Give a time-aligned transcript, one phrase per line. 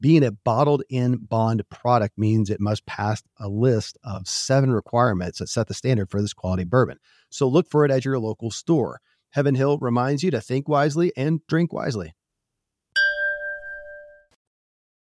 [0.00, 5.40] Being a bottled in bond product means it must pass a list of seven requirements
[5.40, 6.98] that set the standard for this quality bourbon.
[7.30, 9.00] So look for it at your local store.
[9.30, 12.14] Heaven Hill reminds you to think wisely and drink wisely.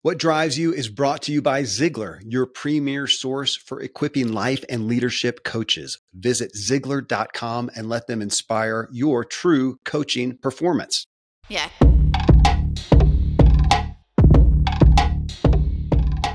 [0.02, 4.64] What Drives You is brought to you by Ziglar, your premier source for equipping life
[4.70, 5.98] and leadership coaches.
[6.14, 11.08] Visit Ziglar.com and let them inspire your true coaching performance.
[11.50, 11.70] Yeah.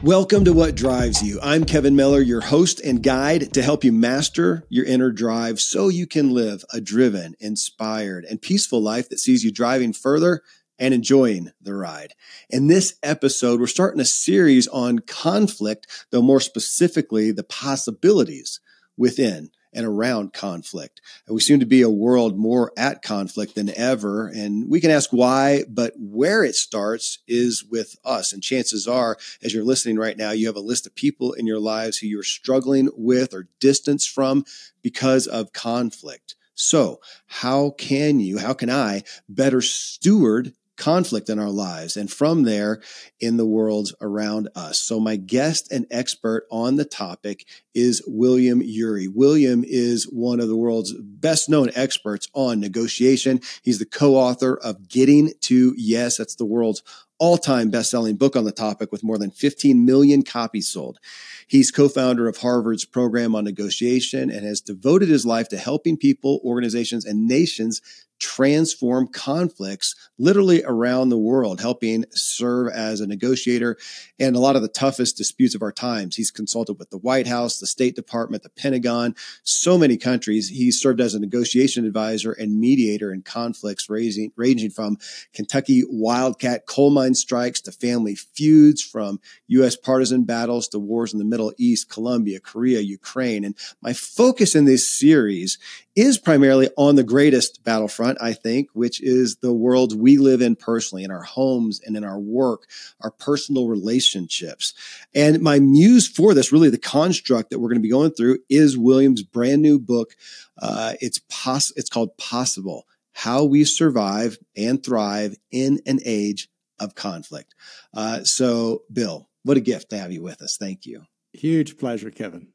[0.02, 1.38] Welcome to What Drives You.
[1.42, 5.88] I'm Kevin Miller, your host and guide to help you master your inner drive so
[5.88, 10.40] you can live a driven, inspired, and peaceful life that sees you driving further
[10.78, 12.14] and enjoying the ride.
[12.48, 18.58] In this episode, we're starting a series on conflict, though more specifically, the possibilities
[18.96, 21.00] within and around conflict.
[21.26, 24.28] And we seem to be a world more at conflict than ever.
[24.28, 28.32] And we can ask why, but where it starts is with us.
[28.32, 31.46] And chances are, as you're listening right now, you have a list of people in
[31.46, 34.44] your lives who you're struggling with or distance from
[34.82, 36.34] because of conflict.
[36.54, 42.42] So, how can you, how can I better steward conflict in our lives and from
[42.42, 42.80] there
[43.20, 44.80] in the world around us.
[44.80, 49.06] So my guest and expert on the topic is William Ury.
[49.06, 53.40] William is one of the world's best known experts on negotiation.
[53.62, 56.16] He's the co-author of Getting to Yes.
[56.16, 56.82] That's the world's
[57.20, 60.98] all-time best-selling book on the topic with more than 15 million copies sold.
[61.46, 66.40] He's co-founder of Harvard's program on negotiation and has devoted his life to helping people,
[66.44, 67.80] organizations, and nations
[68.20, 73.76] transform conflicts literally around the world, helping serve as a negotiator
[74.18, 76.14] and a lot of the toughest disputes of our times.
[76.14, 80.50] He's consulted with the White House, the State Department, the Pentagon, so many countries.
[80.50, 84.98] He's served as a negotiation advisor and mediator in conflicts raising, ranging from
[85.32, 89.76] Kentucky wildcat coal mine strikes to family feuds, from U.S.
[89.76, 93.44] partisan battles to wars in the Middle East, Colombia, Korea, Ukraine.
[93.44, 95.58] And my focus in this series
[95.96, 100.56] is primarily on the greatest battlefront, I think, which is the world we live in
[100.56, 102.68] personally, in our homes and in our work,
[103.00, 104.72] our personal relationships.
[105.14, 108.38] And my muse for this, really the construct that we're going to be going through,
[108.48, 110.14] is William's brand new book.
[110.60, 116.48] Uh, it's poss- It's called Possible: How We Survive and Thrive in an Age
[116.80, 117.54] of Conflict.
[117.94, 120.56] Uh, so, Bill, what a gift to have you with us.
[120.58, 121.02] Thank you.
[121.32, 122.48] Huge pleasure, Kevin.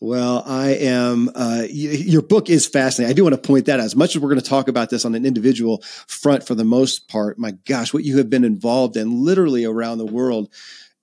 [0.00, 1.30] Well, I am.
[1.32, 3.12] Uh, your book is fascinating.
[3.12, 3.84] I do want to point that out.
[3.84, 6.64] As much as we're going to talk about this on an individual front for the
[6.64, 10.52] most part, my gosh, what you have been involved in literally around the world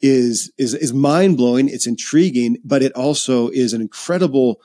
[0.02, 1.70] is is is mind blowing.
[1.70, 4.60] It's intriguing, but it also is an incredible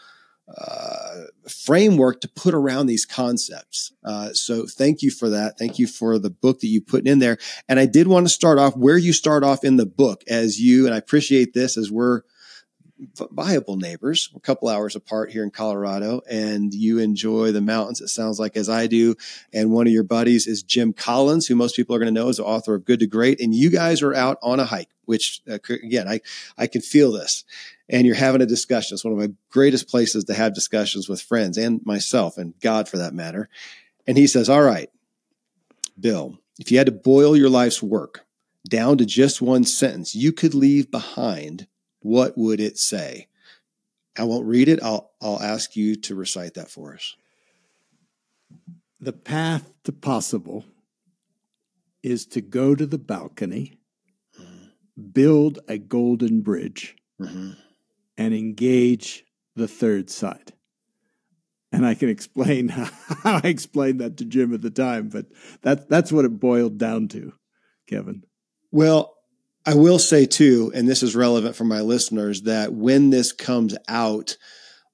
[0.49, 3.93] uh, framework to put around these concepts.
[4.05, 5.59] Uh, so thank you for that.
[5.59, 7.39] Thank you for the book that you put in there.
[7.69, 10.61] And I did want to start off where you start off in the book as
[10.61, 12.23] you, and I appreciate this as we're
[13.33, 14.31] viable neighbors.
[14.35, 18.01] A couple hours apart here in Colorado, and you enjoy the mountains.
[18.01, 19.17] It sounds like as I do.
[19.53, 22.29] And one of your buddies is Jim Collins, who most people are going to know
[22.29, 23.41] is the author of Good to Great.
[23.41, 26.21] And you guys are out on a hike, which uh, again, I
[26.57, 27.45] I can feel this.
[27.89, 28.95] And you're having a discussion.
[28.95, 32.89] It's one of my greatest places to have discussions with friends and myself and God
[32.89, 33.49] for that matter.
[34.07, 34.91] And he says, "All right,
[35.99, 38.25] Bill, if you had to boil your life's work
[38.69, 41.67] down to just one sentence, you could leave behind."
[42.05, 43.29] What would it say?
[44.17, 44.83] I won't read it.
[44.83, 47.17] I'll, I'll ask you to recite that for us.
[49.01, 50.67] The path to possible
[52.03, 53.79] is to go to the balcony,
[54.39, 54.67] mm-hmm.
[55.13, 57.53] build a golden bridge, mm-hmm.
[58.19, 59.25] and engage
[59.57, 60.53] the third side.
[61.73, 62.91] And I can explain how
[63.25, 65.25] I explained that to Jim at the time, but
[65.63, 67.33] that, that's what it boiled down to,
[67.89, 68.25] Kevin.
[68.71, 69.14] Well,
[69.67, 73.77] I will say too, and this is relevant for my listeners, that when this comes
[73.89, 74.37] out,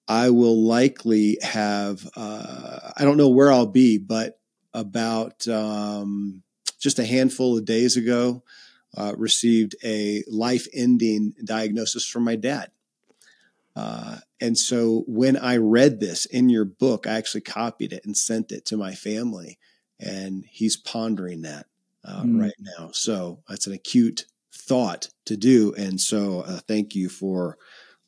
[0.06, 4.38] I will likely have, uh, I don't know where I'll be, but
[4.72, 6.42] about um,
[6.78, 8.42] just a handful of days ago,
[8.96, 12.70] uh, received a life ending diagnosis from my dad.
[13.76, 18.16] Uh, and so when I read this in your book, I actually copied it and
[18.16, 19.58] sent it to my family.
[20.00, 21.66] And he's pondering that
[22.04, 22.40] uh, mm.
[22.40, 22.90] right now.
[22.92, 25.74] So that's an acute thought to do.
[25.74, 27.58] And so uh, thank you for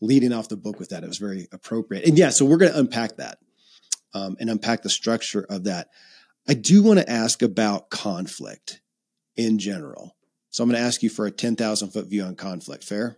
[0.01, 1.05] leading off the book with that.
[1.05, 2.05] It was very appropriate.
[2.07, 3.39] And yeah, so we're going to unpack that
[4.15, 5.89] um, and unpack the structure of that.
[6.49, 8.81] I do want to ask about conflict
[9.37, 10.17] in general.
[10.51, 12.85] So I'm going to ask you for a 10,000 foot view on conflict.
[12.85, 13.17] Fair?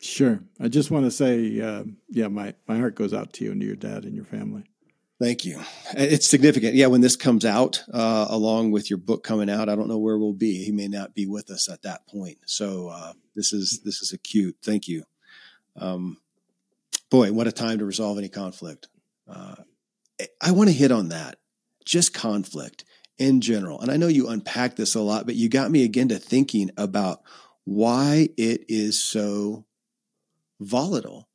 [0.00, 0.40] Sure.
[0.60, 3.60] I just want to say, uh, yeah, my, my heart goes out to you and
[3.60, 4.64] to your dad and your family.
[5.20, 5.60] Thank you.
[5.94, 6.74] It's significant.
[6.74, 9.98] Yeah, when this comes out, uh, along with your book coming out, I don't know
[9.98, 10.62] where we'll be.
[10.64, 12.38] He may not be with us at that point.
[12.46, 14.56] So uh, this is this is acute.
[14.62, 15.02] Thank you.
[15.76, 16.18] Um,
[17.10, 18.88] boy, what a time to resolve any conflict.
[19.28, 19.56] Uh,
[20.40, 21.36] I want to hit on that.
[21.84, 22.84] Just conflict
[23.18, 23.80] in general.
[23.80, 26.70] And I know you unpack this a lot, but you got me again to thinking
[26.76, 27.22] about
[27.64, 29.64] why it is so
[30.60, 31.27] volatile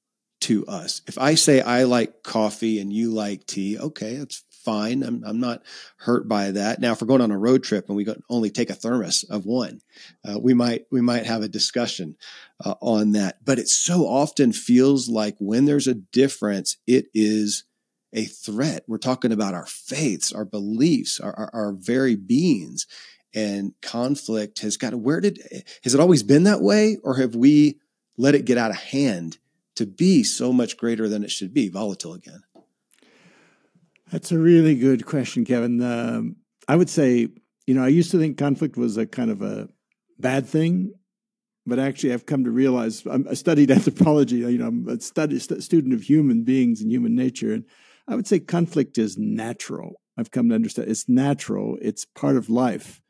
[0.43, 1.01] to us.
[1.07, 5.03] If I say I like coffee and you like tea, okay, that's fine.
[5.03, 5.63] I'm, I'm not
[5.97, 6.79] hurt by that.
[6.79, 9.45] Now, if we're going on a road trip and we only take a thermos of
[9.45, 9.79] one,
[10.25, 12.17] uh, we might we might have a discussion
[12.63, 13.43] uh, on that.
[13.45, 17.63] But it so often feels like when there's a difference, it is
[18.11, 18.83] a threat.
[18.87, 22.85] We're talking about our faiths, our beliefs, our, our, our very beings.
[23.35, 25.41] And conflict has got where did,
[25.83, 26.97] has it always been that way?
[27.03, 27.79] Or have we
[28.15, 29.39] let it get out of hand
[29.75, 32.43] to be so much greater than it should be, volatile again?
[34.11, 35.81] That's a really good question, Kevin.
[35.81, 36.35] Um,
[36.67, 37.29] I would say,
[37.65, 39.69] you know, I used to think conflict was a kind of a
[40.19, 40.93] bad thing,
[41.65, 44.37] but actually, I've come to realize I'm, I studied anthropology.
[44.37, 47.65] You know, I'm a study, st- student of human beings and human nature, and
[48.07, 50.01] I would say conflict is natural.
[50.17, 51.77] I've come to understand it's natural.
[51.81, 53.01] It's part of life,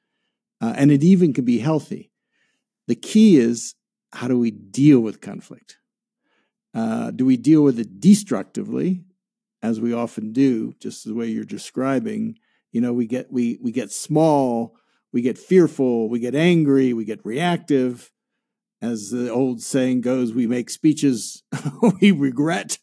[0.61, 2.11] uh, and it even can be healthy.
[2.87, 3.75] The key is
[4.13, 5.77] how do we deal with conflict?
[6.73, 9.03] Uh, do we deal with it destructively,
[9.61, 12.37] as we often do, just the way you're describing?
[12.71, 14.75] You know, we get we we get small,
[15.11, 18.11] we get fearful, we get angry, we get reactive.
[18.81, 21.43] As the old saying goes, we make speeches
[22.01, 22.79] we regret,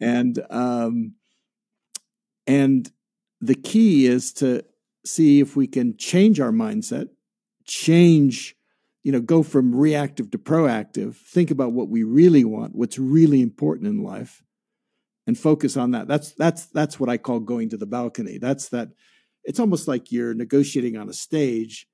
[0.00, 1.14] and um,
[2.46, 2.90] and
[3.40, 4.64] the key is to
[5.06, 7.08] see if we can change our mindset,
[7.64, 8.56] change
[9.02, 13.40] you know, go from reactive to proactive, think about what we really want, what's really
[13.40, 14.42] important in life,
[15.26, 16.08] and focus on that.
[16.08, 18.38] That's that's that's what I call going to the balcony.
[18.38, 18.88] That's that
[19.44, 21.86] it's almost like you're negotiating on a stage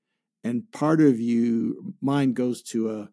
[0.45, 3.09] and part of you mind goes to a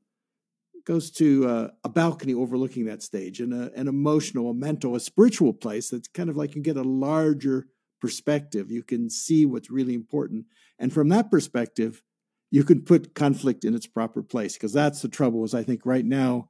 [0.83, 4.99] goes to a, a, balcony overlooking that stage and a, an emotional a mental a
[4.99, 7.67] spiritual place that's kind of like you get a larger
[7.99, 10.45] perspective you can see what's really important
[10.79, 12.01] and from that perspective
[12.51, 15.86] you can put conflict in its proper place because that's the trouble is i think
[15.86, 16.48] right now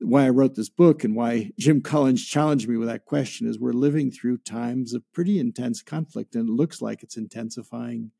[0.00, 3.58] why i wrote this book and why jim collins challenged me with that question is
[3.58, 8.10] we're living through times of pretty intense conflict and it looks like it's intensifying.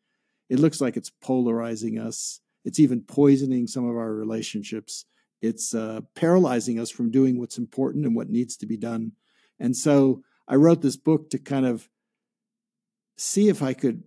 [0.48, 2.40] It looks like it's polarizing us.
[2.64, 5.04] It's even poisoning some of our relationships.
[5.40, 9.12] It's uh, paralyzing us from doing what's important and what needs to be done.
[9.60, 11.88] And so i wrote this book to kind of
[13.18, 14.02] see if i could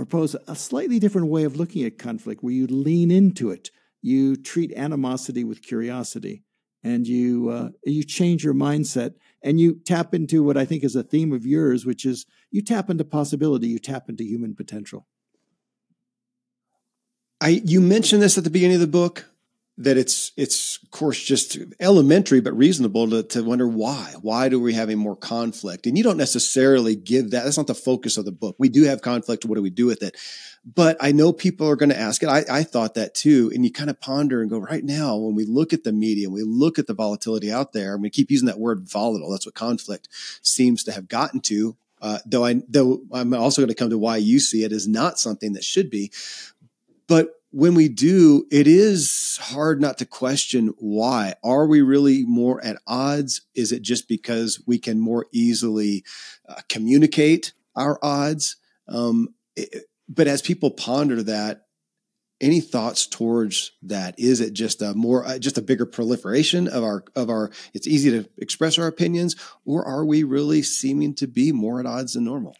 [0.00, 3.68] propose a slightly different way of looking at conflict where you lean into it.
[4.00, 6.42] You treat animosity with curiosity
[6.82, 10.96] and you uh, you change your mindset and you tap into what I think is
[10.96, 15.06] a theme of yours, which is you tap into possibility, you tap into human potential.
[17.42, 19.26] I you mentioned this at the beginning of the book
[19.80, 24.12] that it's it's of course just elementary but reasonable to, to wonder why.
[24.20, 25.86] Why do we having more conflict?
[25.86, 28.56] And you don't necessarily give that that's not the focus of the book.
[28.58, 29.46] We do have conflict.
[29.46, 30.16] What do we do with it?
[30.62, 32.28] But i know people are going to ask it.
[32.28, 33.50] I, I thought that too.
[33.54, 36.28] And you kind of ponder and go right now when we look at the media
[36.28, 39.30] we look at the volatility out there and we keep using that word volatile.
[39.30, 40.08] That's what conflict
[40.42, 41.76] seems to have gotten to.
[42.02, 44.88] Uh, though i though i'm also going to come to why you see it as
[44.88, 46.12] not something that should be.
[47.06, 51.34] But when we do, it is hard not to question why.
[51.42, 53.42] Are we really more at odds?
[53.54, 56.04] Is it just because we can more easily
[56.48, 58.56] uh, communicate our odds?
[58.88, 61.66] Um, it, but as people ponder that,
[62.40, 64.18] any thoughts towards that?
[64.18, 67.86] Is it just a more, uh, just a bigger proliferation of our, of our, it's
[67.86, 72.14] easy to express our opinions, or are we really seeming to be more at odds
[72.14, 72.56] than normal?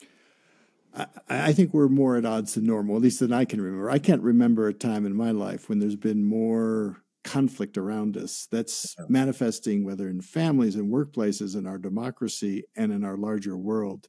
[0.95, 3.91] I, I think we're more at odds than normal, at least than I can remember.
[3.91, 8.49] I can't remember a time in my life when there's been more conflict around us
[8.51, 14.09] that's manifesting whether in families and workplaces in our democracy and in our larger world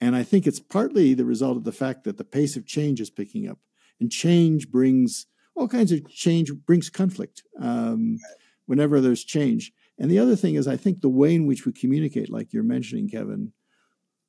[0.00, 3.00] And I think it's partly the result of the fact that the pace of change
[3.00, 3.58] is picking up.
[4.00, 8.18] And change brings all kinds of change, brings conflict um,
[8.66, 9.72] whenever there's change.
[9.98, 12.62] And the other thing is, I think the way in which we communicate, like you're
[12.62, 13.52] mentioning, Kevin,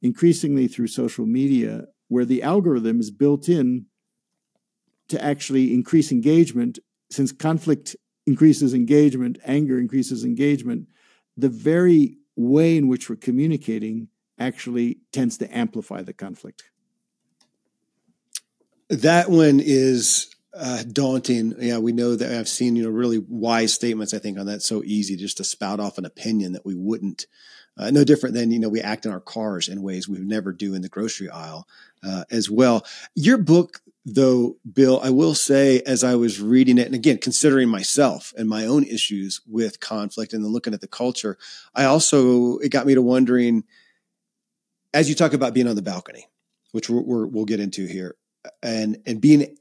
[0.01, 3.85] increasingly through social media, where the algorithm is built in
[5.09, 10.87] to actually increase engagement, since conflict increases engagement, anger increases engagement,
[11.37, 16.63] the very way in which we're communicating actually tends to amplify the conflict.
[18.89, 21.55] That one is uh, daunting.
[21.59, 24.13] Yeah, we know that I've seen you know really wise statements.
[24.13, 27.25] I think on that so easy just to spout off an opinion that we wouldn't.
[27.77, 30.51] Uh, no different than you know we act in our cars in ways we never
[30.51, 31.67] do in the grocery aisle
[32.03, 32.85] uh, as well.
[33.15, 37.69] Your book, though, Bill, I will say as I was reading it, and again considering
[37.69, 41.37] myself and my own issues with conflict, and then looking at the culture,
[41.75, 43.63] I also it got me to wondering
[44.93, 46.27] as you talk about being on the balcony,
[46.71, 48.15] which we will get into here,
[48.63, 49.55] and and being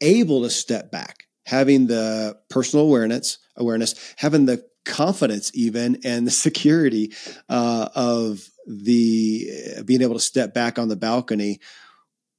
[0.00, 6.30] able to step back, having the personal awareness, awareness, having the confidence even and the
[6.30, 7.12] security
[7.48, 11.60] uh, of the uh, being able to step back on the balcony.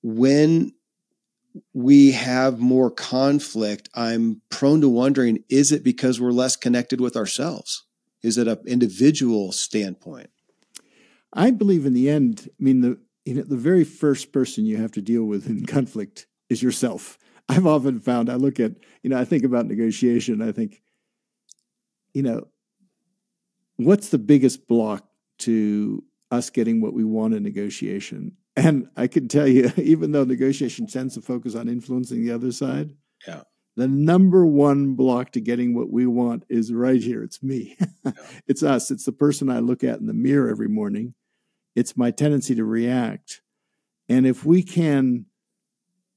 [0.04, 0.74] When
[1.74, 7.18] we have more conflict i'm prone to wondering is it because we're less connected with
[7.18, 7.84] ourselves?
[8.24, 10.30] Is it an individual standpoint?
[11.34, 14.78] I believe in the end, I mean, the, you know, the very first person you
[14.78, 17.18] have to deal with in conflict is yourself.
[17.50, 20.82] I've often found, I look at, you know, I think about negotiation, I think,
[22.14, 22.48] you know,
[23.78, 25.06] what's the biggest block
[25.40, 28.38] to us getting what we want in negotiation?
[28.56, 32.52] And I can tell you, even though negotiation tends to focus on influencing the other
[32.52, 32.92] side,
[33.28, 33.42] yeah.
[33.76, 37.24] the number one block to getting what we want is right here.
[37.24, 37.78] It's me.
[38.04, 38.14] Yeah.
[38.48, 38.90] it's us.
[38.90, 41.14] It's the person I look at in the mirror every morning
[41.76, 43.42] it's my tendency to react.
[44.10, 45.26] And if we can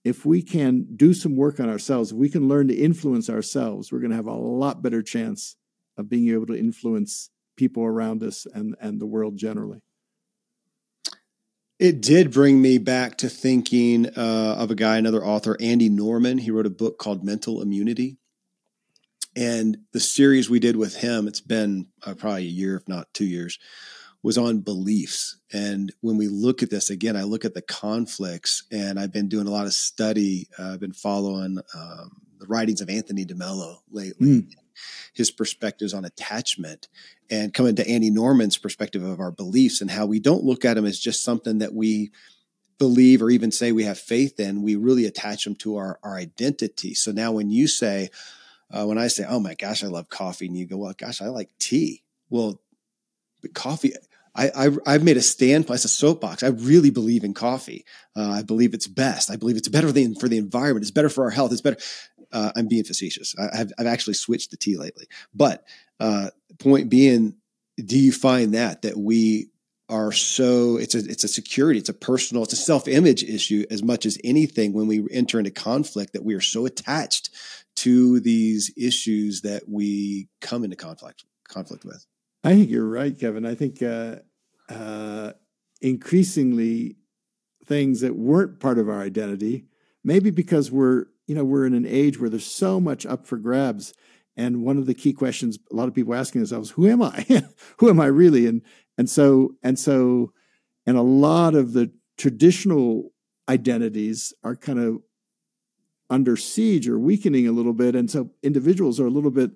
[0.05, 3.91] if we can do some work on ourselves, if we can learn to influence ourselves,
[3.91, 5.57] we're going to have a lot better chance
[5.97, 9.81] of being able to influence people around us and, and the world generally.
[11.79, 16.39] It did bring me back to thinking uh, of a guy, another author, Andy Norman.
[16.39, 18.17] He wrote a book called Mental Immunity.
[19.37, 23.13] And the series we did with him, it's been uh, probably a year, if not
[23.13, 23.59] two years,
[24.23, 25.37] was on beliefs.
[25.53, 29.29] And when we look at this again, I look at the conflicts, and I've been
[29.29, 30.49] doing a lot of study.
[30.59, 34.53] Uh, I've been following um, the writings of Anthony DeMello lately, mm.
[35.13, 36.89] His perspectives on attachment,
[37.31, 40.75] and coming to Andy Norman's perspective of our beliefs and how we don't look at
[40.75, 42.11] them as just something that we
[42.79, 44.63] believe or even say we have faith in.
[44.63, 46.95] We really attach them to our, our identity.
[46.95, 48.11] So now when you say,
[48.71, 51.23] uh, when I say, oh my gosh, I love coffee, and you go, well, gosh,
[51.23, 52.03] I like tea.
[52.31, 52.61] Well,
[53.41, 53.93] but coffee,
[54.35, 54.51] I,
[54.85, 56.43] I have made a stand as a soapbox.
[56.43, 57.85] I really believe in coffee.
[58.17, 59.31] Uh, I believe it's best.
[59.31, 60.83] I believe it's better than for the environment.
[60.83, 61.53] It's better for our health.
[61.53, 61.77] It's better.
[62.35, 63.35] Uh, I'm being facetious.
[63.39, 65.07] I, have I've actually switched the tea lately.
[65.33, 65.65] But
[66.01, 67.37] uh, point being,
[67.77, 69.51] do you find that that we
[69.89, 73.65] are so it's a it's a security, it's a personal, it's a self image issue
[73.71, 77.31] as much as anything when we enter into conflict that we are so attached
[77.77, 82.05] to these issues that we come into conflict conflict with.
[82.43, 83.47] I think you're right, Kevin.
[83.47, 84.17] I think uh,
[84.69, 85.33] uh,
[85.81, 86.97] increasingly
[87.65, 89.67] things that weren't part of our identity,
[90.03, 93.37] maybe because we're you know we're in an age where there's so much up for
[93.37, 93.95] grabs,
[94.37, 97.25] and one of the key questions a lot of people asking themselves, "Who am I?
[97.79, 98.63] Who am I really?" and
[98.99, 100.33] and so and so,
[100.87, 103.13] and a lot of the traditional
[103.49, 105.03] identities are kind of
[106.11, 109.51] under siege or weakening a little bit, and so individuals are a little bit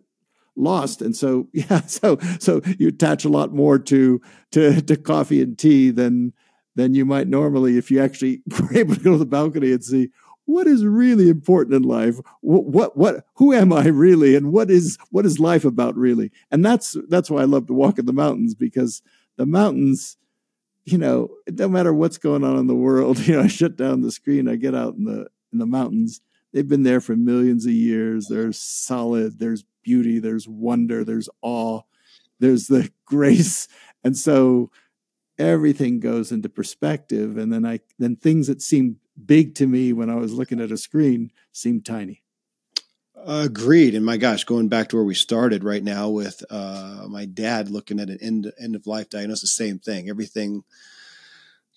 [0.57, 1.01] lost.
[1.03, 4.21] And so, yeah, so so you attach a lot more to
[4.53, 6.33] to to coffee and tea than
[6.75, 9.85] than you might normally if you actually were able to go to the balcony and
[9.85, 10.11] see
[10.49, 12.19] what is really important in life?
[12.41, 14.35] What, what what who am i really?
[14.35, 16.31] And what is what is life about really?
[16.51, 19.03] And that's that's why i love to walk in the mountains because
[19.37, 20.17] the mountains
[20.85, 24.01] you know doesn't matter what's going on in the world you know i shut down
[24.01, 26.21] the screen i get out in the in the mountains.
[26.53, 28.29] They've been there for millions of years.
[28.29, 29.39] They're solid.
[29.39, 31.83] There's beauty, there's wonder, there's awe,
[32.41, 33.69] there's the grace.
[34.05, 34.71] And so
[35.39, 37.37] everything goes into perspective.
[37.37, 38.97] And then I then things that seemed
[39.27, 42.23] big to me when I was looking at a screen seemed tiny.
[43.27, 43.95] Agreed.
[43.95, 47.69] And my gosh, going back to where we started right now with uh, my dad
[47.69, 50.09] looking at an end end of life diagnosis, the same thing.
[50.09, 50.63] Everything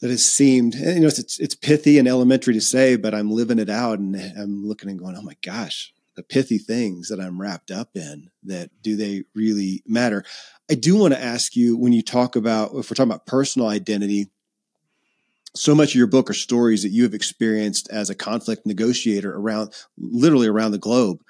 [0.02, 3.60] that has seemed, you know, it's it's pithy and elementary to say, but I'm living
[3.60, 7.42] it out, and I'm looking and going, oh my gosh, the pithy things that I'm
[7.42, 10.24] wrapped up in that do they really matter?
[10.70, 13.68] I do want to ask you when you talk about if we're talking about personal
[13.68, 14.30] identity,
[15.54, 19.36] so much of your book are stories that you have experienced as a conflict negotiator
[19.36, 21.22] around literally around the globe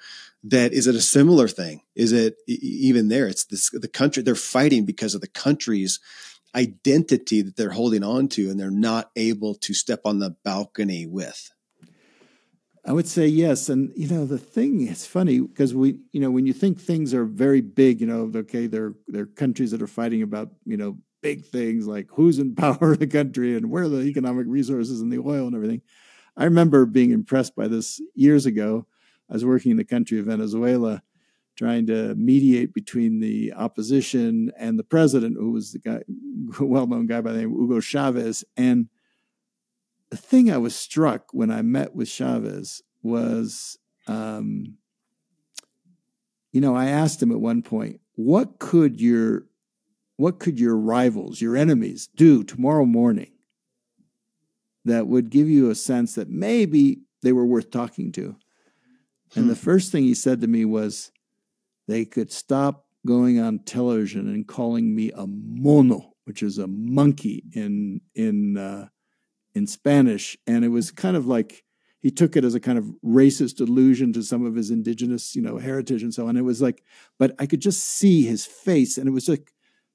[0.44, 4.34] that is it a similar thing is it even there it's this the country they're
[4.34, 6.00] fighting because of the country's
[6.54, 11.06] identity that they're holding on to and they're not able to step on the balcony
[11.06, 11.50] with
[12.84, 13.68] I would say yes.
[13.68, 17.14] And, you know, the thing is funny because we, you know, when you think things
[17.14, 20.98] are very big, you know, okay, there are countries that are fighting about, you know,
[21.22, 25.12] big things like who's in power of the country and where the economic resources and
[25.12, 25.80] the oil and everything.
[26.36, 28.86] I remember being impressed by this years ago.
[29.30, 31.02] I was working in the country of Venezuela,
[31.56, 36.02] trying to mediate between the opposition and the president, who was the guy,
[36.60, 38.44] well-known guy by the name of Hugo Chavez.
[38.56, 38.88] And
[40.10, 44.76] the thing I was struck when I met with Chavez was, um,
[46.52, 49.44] you know, I asked him at one point, what could your
[50.22, 53.32] what could your rivals, your enemies, do tomorrow morning
[54.84, 58.36] that would give you a sense that maybe they were worth talking to?
[59.34, 59.60] And the hmm.
[59.60, 61.10] first thing he said to me was,
[61.88, 67.42] they could stop going on television and calling me a mono, which is a monkey
[67.52, 68.86] in in uh,
[69.56, 71.64] in Spanish, and it was kind of like
[71.98, 75.42] he took it as a kind of racist allusion to some of his indigenous, you
[75.42, 76.36] know, heritage and so on.
[76.36, 76.84] It was like,
[77.18, 79.52] but I could just see his face, and it was like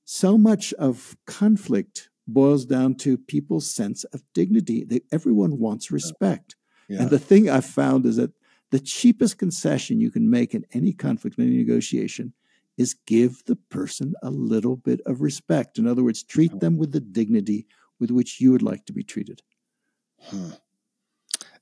[0.10, 4.86] so much of conflict boils down to people's sense of dignity.
[4.86, 6.56] They, everyone wants respect.
[6.88, 7.02] Yeah.
[7.02, 8.32] And the thing I've found is that
[8.72, 12.32] the cheapest concession you can make in any conflict, in any negotiation,
[12.78, 15.78] is give the person a little bit of respect.
[15.78, 17.68] In other words, treat them with the dignity
[18.00, 19.42] with which you would like to be treated.
[20.22, 20.52] Huh.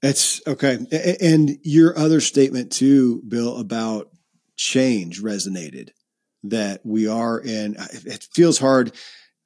[0.03, 0.77] It's okay.
[1.19, 4.11] And your other statement too, Bill, about
[4.55, 5.89] change resonated
[6.49, 7.75] that we are in.
[7.79, 8.91] It feels hard.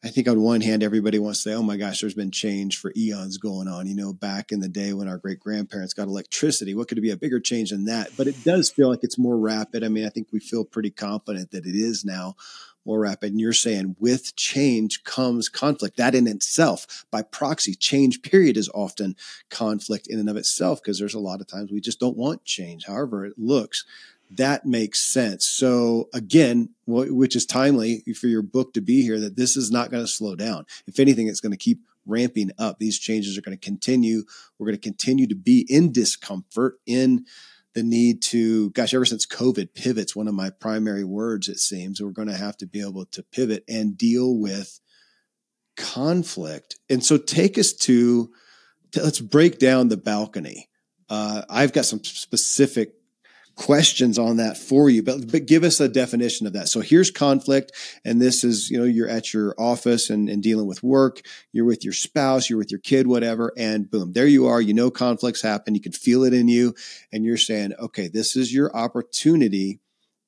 [0.01, 2.77] I think on one hand, everybody wants to say, oh my gosh, there's been change
[2.77, 3.86] for eons going on.
[3.86, 7.12] You know, back in the day when our great grandparents got electricity, what could be
[7.12, 8.12] a bigger change than that?
[8.15, 9.84] But it does feel like it's more rapid.
[9.84, 12.36] I mean, I think we feel pretty confident that it is now
[12.86, 13.32] more rapid.
[13.32, 15.97] And you're saying with change comes conflict.
[15.97, 19.17] That in itself, by proxy, change period is often
[19.50, 22.45] conflict in and of itself because there's a lot of times we just don't want
[22.45, 23.84] change, however it looks.
[24.30, 25.48] That makes sense.
[25.48, 29.89] So again, which is timely for your book to be here, that this is not
[29.89, 30.65] going to slow down.
[30.88, 32.78] If anything, it's going to keep ramping up.
[32.80, 34.24] These changes are going to continue.
[34.58, 37.26] We're going to continue to be in discomfort, in
[37.74, 42.02] the need to, gosh, ever since COVID, pivot's one of my primary words, it seems.
[42.02, 44.80] We're going to have to be able to pivot and deal with
[45.78, 46.78] conflict.
[46.89, 48.32] And so take us to,
[48.92, 50.68] to let's break down the balcony.
[51.10, 52.94] Uh, I've got some specific
[53.60, 56.69] questions on that for you, but, but give us a definition of that.
[56.69, 57.74] So here's conflict.
[58.06, 61.19] And this is, you know, you're at your office and, and dealing with work.
[61.52, 63.52] You're with your spouse, you're with your kid, whatever.
[63.58, 64.62] And boom, there you are.
[64.62, 65.76] You know, conflicts happen.
[65.76, 66.74] You can feel it in you.
[67.12, 69.82] And you're saying, okay, this is your opportunity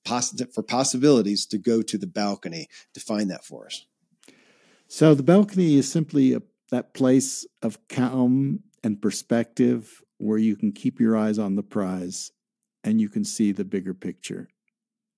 [0.04, 2.68] for possibilities to go to the balcony.
[2.94, 3.86] Define that for us.
[4.90, 10.74] So the balcony is simply a, that place of calm and perspective where you can
[10.74, 12.32] keep your eyes on the prize
[12.84, 14.48] and you can see the bigger picture.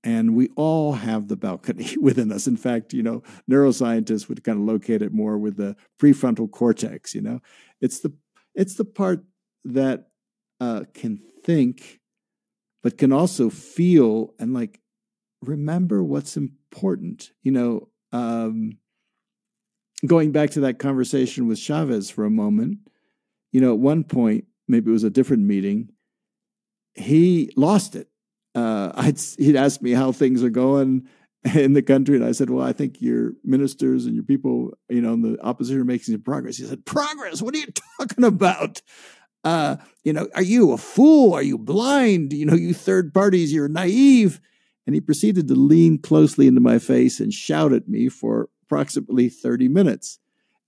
[0.04, 2.48] And we all have the balcony within us.
[2.48, 7.16] In fact, you know, neuroscientists would kind of locate it more with the prefrontal cortex.
[7.16, 7.40] You know,
[7.80, 8.14] it's the
[8.54, 9.24] it's the part
[9.66, 10.08] that
[10.60, 12.02] uh, can think,
[12.84, 14.82] but can also feel and like
[15.42, 17.32] remember what's important.
[17.42, 18.78] You know, um,
[20.06, 22.80] going back to that conversation with Chavez for a moment.
[23.52, 25.93] You know, at one point, maybe it was a different meeting
[26.96, 28.08] he lost it.
[28.56, 31.08] Uh, he'd ask me how things are going
[31.56, 35.02] in the country, and I said, "Well, I think your ministers and your people, you
[35.02, 37.42] know, in the opposition are making some progress." He said, "Progress?
[37.42, 37.68] What are you
[38.00, 38.82] talking about?
[39.44, 41.34] Uh, you know, are you a fool?
[41.34, 42.32] Are you blind?
[42.32, 44.40] You know, you third parties, you're naive."
[44.86, 49.30] And he proceeded to lean closely into my face and shout at me for approximately
[49.30, 50.20] 30 minutes.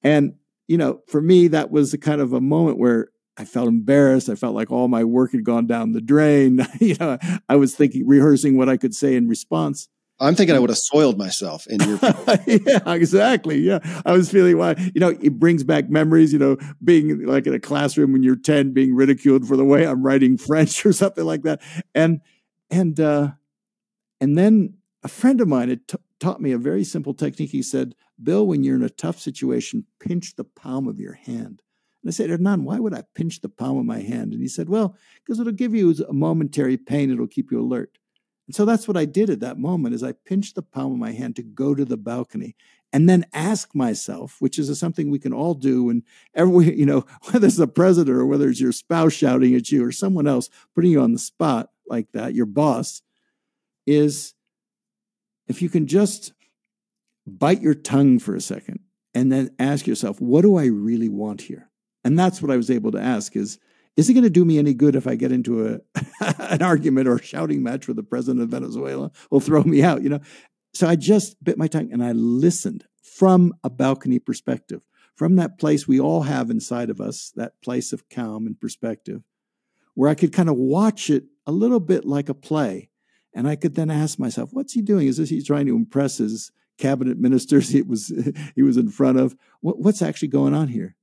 [0.03, 0.35] And,
[0.67, 4.29] you know, for me, that was a kind of a moment where I felt embarrassed.
[4.29, 6.65] I felt like all my work had gone down the drain.
[6.79, 7.17] you know,
[7.49, 9.89] I was thinking, rehearsing what I could say in response.
[10.19, 11.99] I'm thinking I would have soiled myself in your.
[12.47, 13.59] yeah, exactly.
[13.59, 16.31] Yeah, I was feeling why you know it brings back memories.
[16.31, 19.85] You know, being like in a classroom when you're ten, being ridiculed for the way
[19.85, 21.61] I'm writing French or something like that,
[21.93, 22.21] and
[22.69, 23.31] and uh,
[24.21, 27.51] and then a friend of mine had t- taught me a very simple technique.
[27.51, 31.61] He said, "Bill, when you're in a tough situation, pinch the palm of your hand."
[32.05, 34.31] And I said, Hernan, why would I pinch the palm of my hand?
[34.33, 37.97] And he said, Well, because it'll give you a momentary pain, it'll keep you alert.
[38.45, 40.99] And so that's what I did at that moment is I pinched the palm of
[40.99, 42.55] my hand to go to the balcony.
[42.93, 45.89] and then ask myself, which is something we can all do.
[45.89, 46.03] And
[46.35, 49.83] every, you know, whether it's the president or whether it's your spouse shouting at you
[49.83, 53.01] or someone else putting you on the spot like that, your boss,
[53.87, 54.35] is
[55.47, 56.33] if you can just
[57.25, 58.81] bite your tongue for a second
[59.15, 61.71] and then ask yourself, what do I really want here?
[62.05, 63.57] And that's what I was able to ask is,
[63.97, 65.79] is it going to do me any good if I get into a
[66.39, 69.11] an argument or a shouting match with the president of Venezuela?
[69.31, 70.19] Will throw me out, you know?
[70.73, 75.57] So I just bit my tongue and I listened from a balcony perspective, from that
[75.57, 79.23] place we all have inside of us, that place of calm and perspective,
[79.95, 82.89] where I could kind of watch it a little bit like a play.
[83.33, 85.07] And I could then ask myself, what's he doing?
[85.07, 88.13] Is this he trying to impress his cabinet ministers he was
[88.53, 89.35] he was in front of?
[89.61, 90.95] What, what's actually going on here?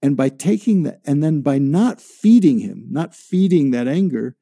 [0.00, 4.36] And by taking that, and then by not feeding him, not feeding that anger,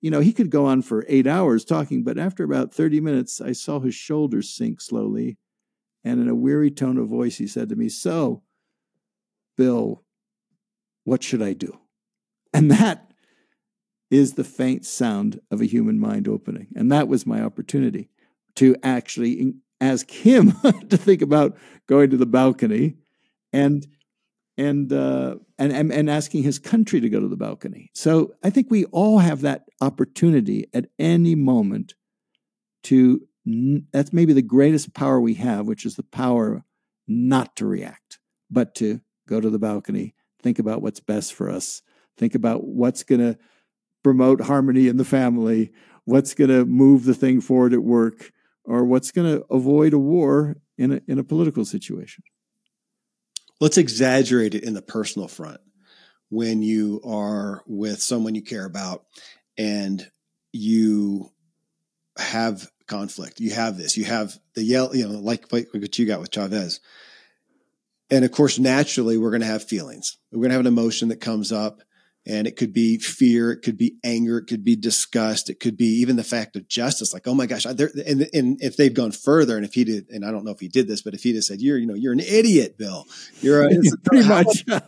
[0.00, 3.40] you know, he could go on for eight hours talking, but after about 30 minutes,
[3.40, 5.38] I saw his shoulders sink slowly.
[6.02, 8.42] And in a weary tone of voice, he said to me, So,
[9.56, 10.02] Bill,
[11.04, 11.78] what should I do?
[12.52, 13.12] And that
[14.10, 16.68] is the faint sound of a human mind opening.
[16.74, 18.10] And that was my opportunity
[18.56, 20.52] to actually ask him
[20.88, 22.96] to think about going to the balcony
[23.52, 23.86] and
[24.58, 27.90] and, uh, and, and and asking his country to go to the balcony.
[27.94, 31.94] So I think we all have that opportunity at any moment
[32.84, 33.22] to.
[33.44, 36.62] That's maybe the greatest power we have, which is the power
[37.08, 41.82] not to react, but to go to the balcony, think about what's best for us,
[42.16, 43.36] think about what's going to
[44.04, 45.72] promote harmony in the family,
[46.04, 48.30] what's going to move the thing forward at work,
[48.64, 52.22] or what's going to avoid a war in a, in a political situation
[53.62, 55.60] let's exaggerate it in the personal front.
[56.30, 59.04] When you are with someone you care about
[59.56, 60.04] and
[60.52, 61.30] you
[62.18, 66.06] have conflict you have this you have the yell you know like, like what you
[66.06, 66.80] got with chavez.
[68.10, 70.18] And of course naturally we're going to have feelings.
[70.32, 71.82] We're going to have an emotion that comes up
[72.24, 75.76] and it could be fear, it could be anger, it could be disgust, it could
[75.76, 77.12] be even the fact of justice.
[77.12, 80.24] Like, oh my gosh, and, and if they've gone further, and if he did, and
[80.24, 81.94] I don't know if he did this, but if he just said, "You're, you know,
[81.94, 83.06] you're an idiot, Bill,"
[83.40, 83.68] you're a,
[84.04, 84.64] pretty how, much.
[84.68, 84.80] how,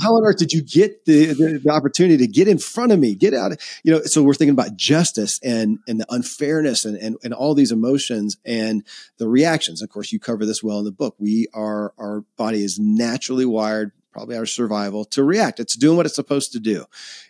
[0.00, 2.98] how, on earth did you get the, the, the opportunity to get in front of
[2.98, 3.52] me, get out?
[3.52, 7.34] Of, you know, so we're thinking about justice and and the unfairness and and and
[7.34, 8.84] all these emotions and
[9.18, 9.82] the reactions.
[9.82, 11.16] Of course, you cover this well in the book.
[11.18, 15.60] We are our body is naturally wired probably our survival to react.
[15.60, 16.84] It's doing what it's supposed to do.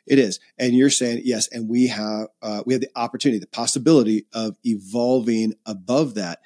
[0.06, 0.40] It is.
[0.58, 4.56] And you're saying, yes, and we have, uh, we have the opportunity, the possibility of
[4.64, 6.40] evolving above that.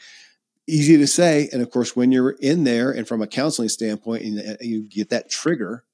[0.67, 1.49] Easy to say.
[1.53, 4.83] And of course, when you're in there and from a counseling standpoint and uh, you
[4.83, 5.85] get that trigger,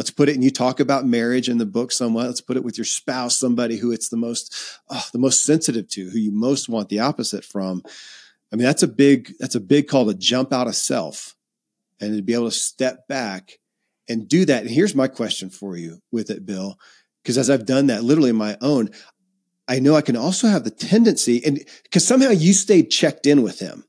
[0.00, 2.64] let's put it and you talk about marriage in the book somewhat let's put it
[2.64, 6.32] with your spouse somebody who it's the most oh, the most sensitive to who you
[6.32, 7.82] most want the opposite from
[8.50, 11.36] i mean that's a big that's a big call to jump out of self
[12.00, 13.58] and to be able to step back
[14.10, 14.62] and do that.
[14.62, 16.78] And here's my question for you with it, Bill,
[17.22, 18.90] because as I've done that literally my own,
[19.68, 23.42] I know I can also have the tendency, and because somehow you stayed checked in
[23.42, 23.84] with him.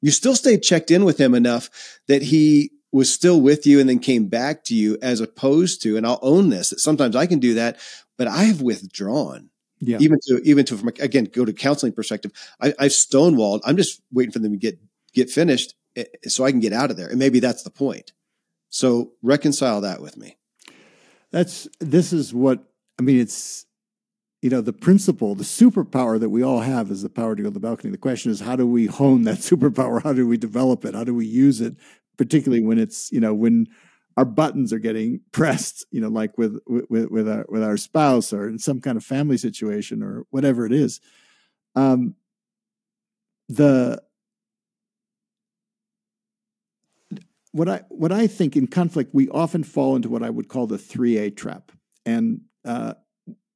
[0.00, 1.68] You still stayed checked in with him enough
[2.06, 5.96] that he was still with you and then came back to you, as opposed to,
[5.96, 7.78] and I'll own this, that sometimes I can do that,
[8.16, 9.50] but I have withdrawn.
[9.80, 9.98] Yeah.
[10.00, 13.60] Even to even to from again go to counseling perspective, I, I've stonewalled.
[13.64, 14.78] I'm just waiting for them to get
[15.14, 17.08] get finished eh, so I can get out of there.
[17.08, 18.12] And maybe that's the point.
[18.70, 20.36] So reconcile that with me.
[21.30, 22.64] That's this is what
[22.98, 23.20] I mean.
[23.20, 23.66] It's
[24.42, 27.48] you know the principle, the superpower that we all have is the power to go
[27.48, 27.90] to the balcony.
[27.90, 30.02] The question is, how do we hone that superpower?
[30.02, 30.94] How do we develop it?
[30.94, 31.76] How do we use it?
[32.16, 33.66] Particularly when it's you know when
[34.16, 38.32] our buttons are getting pressed, you know, like with with with our with our spouse
[38.32, 41.00] or in some kind of family situation or whatever it is.
[41.74, 42.16] Um,
[43.48, 44.02] the
[47.52, 50.66] what I what I think in conflict, we often fall into what I would call
[50.66, 51.72] the three A trap,
[52.04, 52.94] and uh,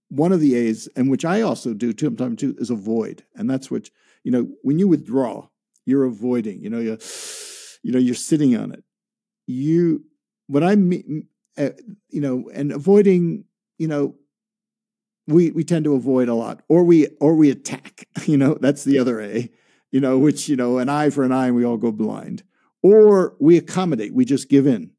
[0.08, 3.48] one of the A's, and which I also do too, sometimes too, is avoid, and
[3.48, 3.90] that's what
[4.24, 5.48] you know when you withdraw,
[5.84, 6.60] you're avoiding.
[6.60, 6.98] You know, you're
[7.82, 8.84] you know you're sitting on it.
[9.46, 10.04] You
[10.46, 11.28] what I mean,
[11.58, 11.70] uh,
[12.08, 13.44] you know, and avoiding,
[13.78, 14.14] you know,
[15.26, 18.06] we we tend to avoid a lot, or we or we attack.
[18.26, 19.50] You know, that's the other A.
[19.90, 22.44] You know, which you know, an eye for an eye, and we all go blind
[22.82, 24.90] or we accommodate, we just give in.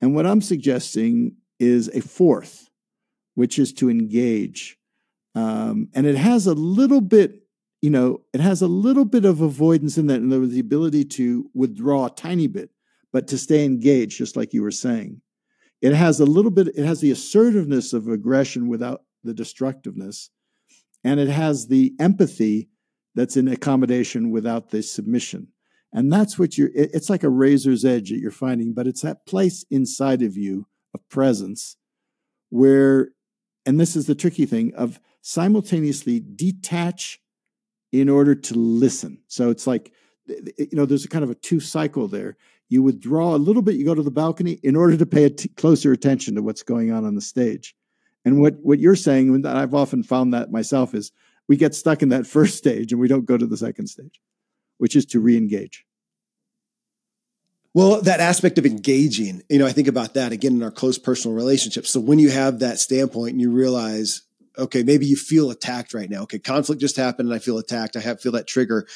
[0.00, 2.68] And what I'm suggesting is a fourth,
[3.34, 4.78] which is to engage.
[5.34, 7.42] Um, and it has a little bit,
[7.80, 11.50] you know, it has a little bit of avoidance in that, was the ability to
[11.54, 12.70] withdraw a tiny bit,
[13.12, 15.20] but to stay engaged, just like you were saying.
[15.80, 20.30] It has a little bit, it has the assertiveness of aggression without the destructiveness.
[21.04, 22.68] And it has the empathy
[23.14, 25.48] that's in accommodation without the submission.
[25.92, 29.26] And that's what you're, it's like a razor's edge that you're finding, but it's that
[29.26, 31.76] place inside of you of presence
[32.48, 33.10] where,
[33.66, 37.20] and this is the tricky thing, of simultaneously detach
[37.92, 39.18] in order to listen.
[39.28, 39.92] So it's like,
[40.26, 42.36] you know, there's a kind of a two cycle there.
[42.70, 45.92] You withdraw a little bit, you go to the balcony in order to pay closer
[45.92, 47.76] attention to what's going on on the stage.
[48.24, 51.12] And what, what you're saying, and I've often found that myself, is
[51.48, 54.20] we get stuck in that first stage and we don't go to the second stage
[54.82, 55.86] which is to re-engage.
[57.72, 60.98] Well, that aspect of engaging, you know, I think about that again in our close
[60.98, 61.88] personal relationships.
[61.88, 64.22] So when you have that standpoint and you realize,
[64.58, 66.22] okay, maybe you feel attacked right now.
[66.22, 67.94] Okay, conflict just happened and I feel attacked.
[67.94, 68.88] I have feel that trigger.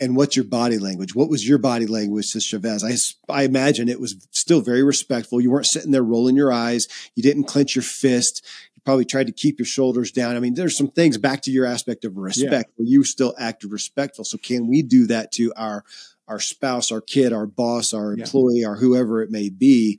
[0.00, 1.14] And what's your body language?
[1.14, 2.82] What was your body language to Chavez?
[3.28, 5.40] I, I imagine it was still very respectful.
[5.40, 6.88] You weren't sitting there rolling your eyes.
[7.14, 8.42] You didn't clench your fist
[8.74, 10.36] You probably tried to keep your shoulders down.
[10.36, 12.72] I mean, there's some things back to your aspect of respect yeah.
[12.76, 14.24] where you still acted respectful.
[14.24, 15.84] So can we do that to our
[16.30, 18.68] our spouse, our kid, our boss, our employee, yeah.
[18.68, 19.98] or whoever it may be,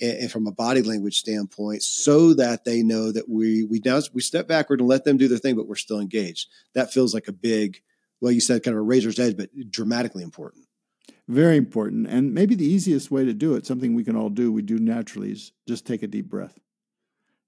[0.00, 4.00] and, and, from a body language standpoint, so that they know that we we now
[4.14, 6.48] we step backward and let them do their thing, but we're still engaged.
[6.74, 7.82] That feels like a big,
[8.22, 10.64] well, you said kind of a razor's edge, but dramatically important.
[11.28, 14.52] Very important, and maybe the easiest way to do it, something we can all do,
[14.52, 16.58] we do naturally, is just take a deep breath.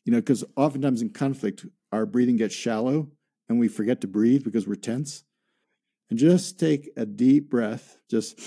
[0.05, 3.09] You know, because oftentimes in conflict, our breathing gets shallow
[3.49, 5.25] and we forget to breathe because we're tense.
[6.11, 7.99] And just take a deep breath.
[8.11, 8.39] Just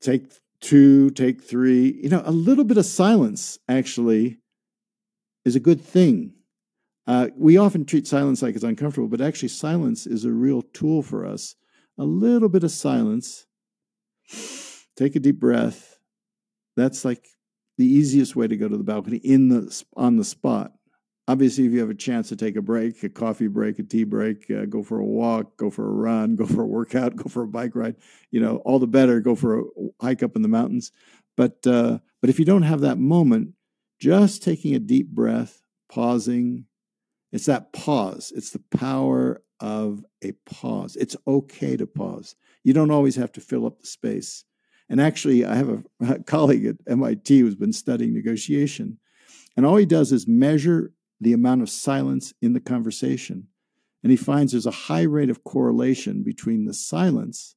[0.00, 2.00] take two, take three.
[2.02, 4.38] You know, a little bit of silence actually
[5.44, 6.32] is a good thing.
[7.10, 11.02] Uh, we often treat silence like it's uncomfortable, but actually, silence is a real tool
[11.02, 11.56] for us.
[11.98, 13.46] A little bit of silence.
[14.96, 15.98] Take a deep breath.
[16.76, 17.26] That's like
[17.78, 20.70] the easiest way to go to the balcony in the on the spot.
[21.26, 24.04] Obviously, if you have a chance to take a break, a coffee break, a tea
[24.04, 27.28] break, uh, go for a walk, go for a run, go for a workout, go
[27.28, 27.96] for a bike ride,
[28.30, 29.18] you know, all the better.
[29.18, 29.64] Go for a
[30.00, 30.92] hike up in the mountains.
[31.36, 33.54] But uh, but if you don't have that moment,
[33.98, 36.66] just taking a deep breath, pausing,
[37.32, 38.32] it's that pause.
[38.34, 40.96] It's the power of a pause.
[40.96, 42.34] It's okay to pause.
[42.64, 44.44] You don't always have to fill up the space.
[44.88, 45.82] And actually, I have a,
[46.14, 48.98] a colleague at MIT who's been studying negotiation.
[49.56, 53.48] And all he does is measure the amount of silence in the conversation.
[54.02, 57.54] And he finds there's a high rate of correlation between the silence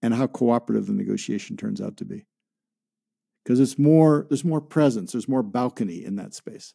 [0.00, 2.26] and how cooperative the negotiation turns out to be.
[3.42, 6.74] Because it's more, there's more presence, there's more balcony in that space.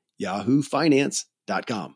[0.21, 1.95] yahoofinance.com.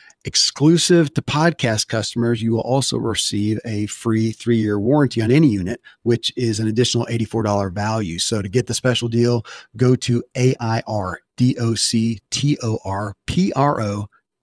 [0.23, 5.47] Exclusive to podcast customers, you will also receive a free three year warranty on any
[5.47, 8.19] unit, which is an additional $84 value.
[8.19, 9.43] So to get the special deal,
[9.75, 11.17] go to A-I-R-D-O-C-T-O-R-P-R-O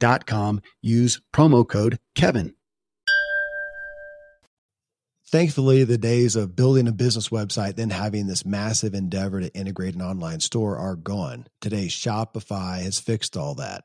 [0.00, 0.60] dot com.
[0.82, 2.54] Use promo code Kevin.
[5.30, 9.94] Thankfully, the days of building a business website, then having this massive endeavor to integrate
[9.94, 11.46] an online store are gone.
[11.60, 13.84] Today, Shopify has fixed all that.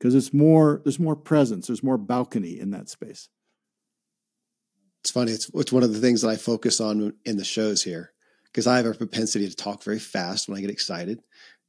[0.00, 3.28] Because it's more there's more presence there's more balcony in that space.
[5.00, 7.82] It's funny it's, it's one of the things that i focus on in the shows
[7.82, 8.12] here
[8.44, 11.22] because i have a propensity to talk very fast when i get excited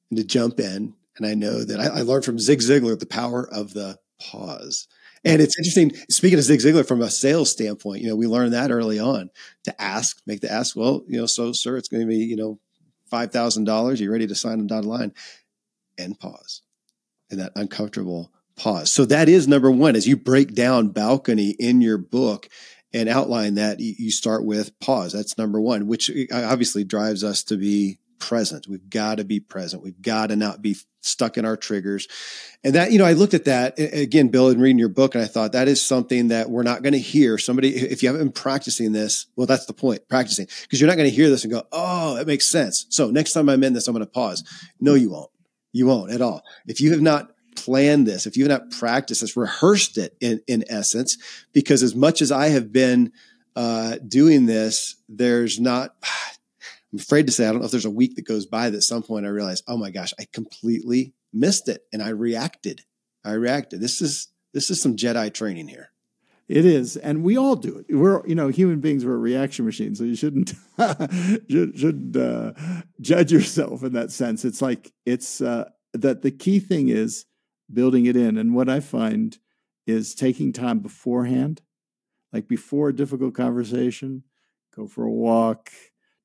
[0.09, 3.05] and to jump in and i know that i, I learned from zig ziglar the
[3.05, 4.87] power of the pause.
[5.23, 8.53] And it's interesting speaking of zig ziglar from a sales standpoint you know we learned
[8.53, 9.29] that early on
[9.63, 12.35] to ask make the ask well you know so sir it's going to be you
[12.35, 12.59] know
[13.11, 15.13] $5000 you ready to sign on dotted line?
[15.97, 16.61] And pause
[17.31, 18.91] and that uncomfortable pause.
[18.91, 19.95] So that is number one.
[19.95, 22.49] As you break down balcony in your book
[22.93, 25.13] and outline that, you start with pause.
[25.13, 28.67] That's number one, which eh, obviously drives us to be present.
[28.67, 29.81] We've got to be present.
[29.83, 32.07] We've got to not be stuck in our triggers.
[32.63, 35.23] And that, you know, I looked at that again, Bill, and reading your book, and
[35.23, 37.39] I thought that is something that we're not going to hear.
[37.39, 40.97] Somebody, if you haven't been practicing this, well, that's the point, practicing, because you're not
[40.97, 42.85] going to hear this and go, oh, that makes sense.
[42.89, 44.43] So next time I'm in this, I'm going to pause.
[44.79, 45.31] No, you won't.
[45.71, 46.43] You won't at all.
[46.67, 50.41] If you have not planned this, if you have not practiced this, rehearsed it in,
[50.47, 51.17] in essence,
[51.53, 53.11] because as much as I have been
[53.55, 55.95] uh, doing this, there's not,
[56.93, 58.77] I'm afraid to say, I don't know if there's a week that goes by that
[58.77, 62.81] at some point I realize, oh my gosh, I completely missed it and I reacted.
[63.23, 63.79] I reacted.
[63.79, 65.91] This is, this is some Jedi training here.
[66.51, 67.95] It is, and we all do it.
[67.95, 70.53] We're, you know, human beings We're a reaction machine, so you shouldn't
[71.49, 72.51] should, should uh,
[72.99, 74.43] judge yourself in that sense.
[74.43, 77.23] It's like it's uh, that the key thing is
[77.71, 78.37] building it in.
[78.37, 79.37] And what I find
[79.87, 81.61] is taking time beforehand,
[82.33, 84.23] like before a difficult conversation,
[84.75, 85.71] go for a walk,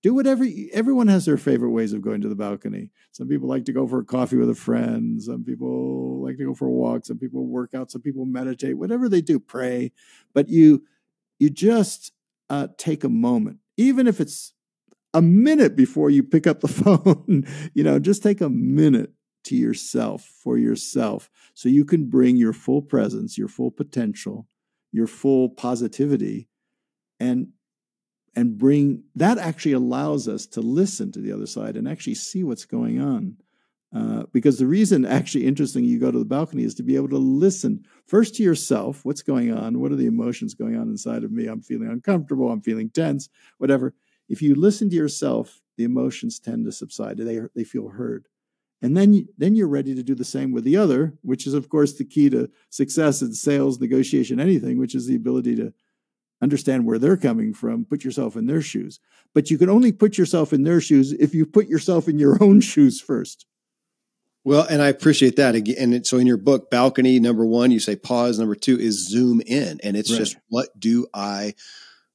[0.06, 0.46] do whatever.
[0.72, 2.90] Everyone has their favorite ways of going to the balcony.
[3.10, 5.20] Some people like to go for a coffee with a friend.
[5.20, 7.04] Some people like to go for a walk.
[7.04, 7.90] Some people work out.
[7.90, 8.78] Some people meditate.
[8.78, 9.90] Whatever they do, pray.
[10.32, 10.84] But you,
[11.40, 12.12] you just
[12.48, 14.52] uh, take a moment, even if it's
[15.12, 17.44] a minute before you pick up the phone.
[17.74, 19.12] you know, just take a minute
[19.44, 24.46] to yourself for yourself so you can bring your full presence, your full potential,
[24.92, 26.48] your full positivity
[27.18, 27.48] and
[28.36, 32.44] and bring that actually allows us to listen to the other side and actually see
[32.44, 33.36] what's going on.
[33.94, 37.08] Uh, because the reason, actually, interesting, you go to the balcony is to be able
[37.08, 39.04] to listen first to yourself.
[39.04, 39.80] What's going on?
[39.80, 41.46] What are the emotions going on inside of me?
[41.46, 42.50] I'm feeling uncomfortable.
[42.50, 43.28] I'm feeling tense.
[43.58, 43.94] Whatever.
[44.28, 47.16] If you listen to yourself, the emotions tend to subside.
[47.16, 48.26] They they feel heard
[48.82, 51.68] and then then you're ready to do the same with the other which is of
[51.68, 55.72] course the key to success in sales negotiation anything which is the ability to
[56.42, 59.00] understand where they're coming from put yourself in their shoes
[59.34, 62.42] but you can only put yourself in their shoes if you put yourself in your
[62.42, 63.46] own shoes first
[64.44, 67.80] well and i appreciate that again and so in your book balcony number one you
[67.80, 70.18] say pause number two is zoom in and it's right.
[70.18, 71.54] just what do i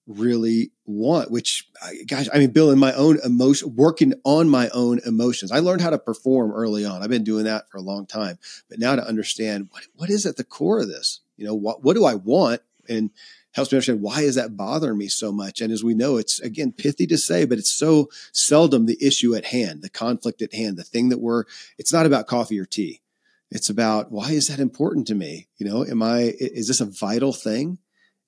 [0.08, 1.70] really want, which
[2.08, 5.82] gosh, I mean, Bill, in my own emotion, working on my own emotions, I learned
[5.82, 7.02] how to perform early on.
[7.02, 8.38] I've been doing that for a long time,
[8.70, 11.84] but now to understand what, what is at the core of this, you know, what,
[11.84, 12.62] what do I want?
[12.90, 13.12] And
[13.54, 15.62] helps me understand why is that bothering me so much?
[15.62, 19.36] And as we know, it's again, pithy to say, but it's so seldom the issue
[19.36, 21.44] at hand, the conflict at hand, the thing that we're,
[21.78, 23.02] it's not about coffee or tea.
[23.50, 25.48] It's about why is that important to me?
[25.58, 27.80] You know, am I, is this a vital thing?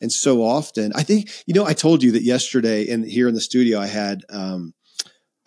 [0.01, 3.34] And so often, I think, you know, I told you that yesterday and here in
[3.34, 4.74] the studio, I had um,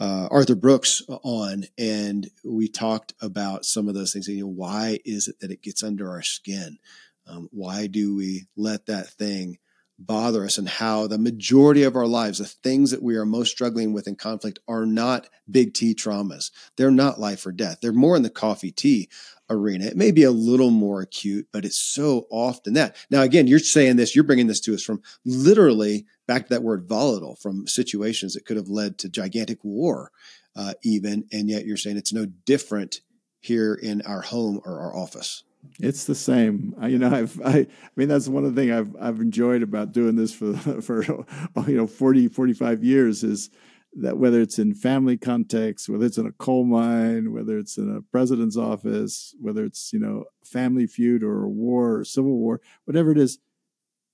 [0.00, 4.28] uh, Arthur Brooks on, and we talked about some of those things.
[4.28, 6.78] You know, why is it that it gets under our skin?
[7.26, 9.58] Um, why do we let that thing
[9.98, 10.58] bother us?
[10.58, 14.06] And how the majority of our lives, the things that we are most struggling with
[14.06, 16.50] in conflict, are not big T traumas.
[16.76, 17.78] They're not life or death.
[17.80, 19.08] They're more in the coffee tea
[19.48, 19.84] arena.
[19.84, 22.96] It may be a little more acute, but it's so often that.
[23.10, 26.62] Now, again, you're saying this, you're bringing this to us from literally back to that
[26.62, 30.10] word volatile, from situations that could have led to gigantic war,
[30.56, 31.26] uh, even.
[31.32, 33.00] And yet you're saying it's no different
[33.40, 35.44] here in our home or our office.
[35.80, 36.74] It's the same.
[36.80, 39.62] I, you know, I've, I, I mean, that's one of the things I've, I've enjoyed
[39.62, 43.50] about doing this for, for, you know, 40, 45 years is,
[43.98, 47.94] that whether it's in family context, whether it's in a coal mine, whether it's in
[47.94, 52.60] a president's office, whether it's you know family feud or a war or civil war,
[52.84, 53.38] whatever it is,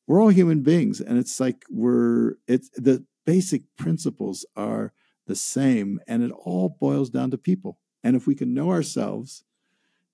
[0.07, 4.93] we're all human beings, and it's like we're it's the basic principles are
[5.27, 7.79] the same, and it all boils down to people.
[8.05, 9.45] And if we can know ourselves,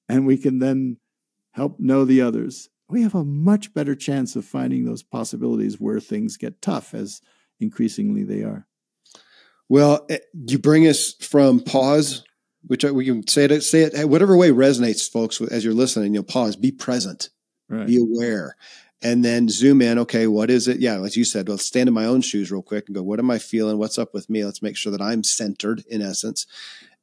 [0.09, 0.99] and we can then
[1.59, 5.99] help know the others, we have a much better chance of finding those possibilities where
[5.99, 7.21] things get tough, as
[7.59, 8.67] increasingly they are.
[9.69, 12.25] Well, eh, you bring us from pause,
[12.67, 15.41] which we can say it, say it whatever way resonates, folks.
[15.41, 17.29] As you're listening, you'll pause, be present,
[17.69, 17.89] right.
[17.89, 18.57] be aware,
[19.03, 19.99] and then zoom in.
[19.99, 20.79] Okay, what is it?
[20.79, 23.03] Yeah, as you said, let's stand in my own shoes real quick and go.
[23.03, 23.79] What am I feeling?
[23.79, 24.45] What's up with me?
[24.45, 26.47] Let's make sure that I'm centered in essence,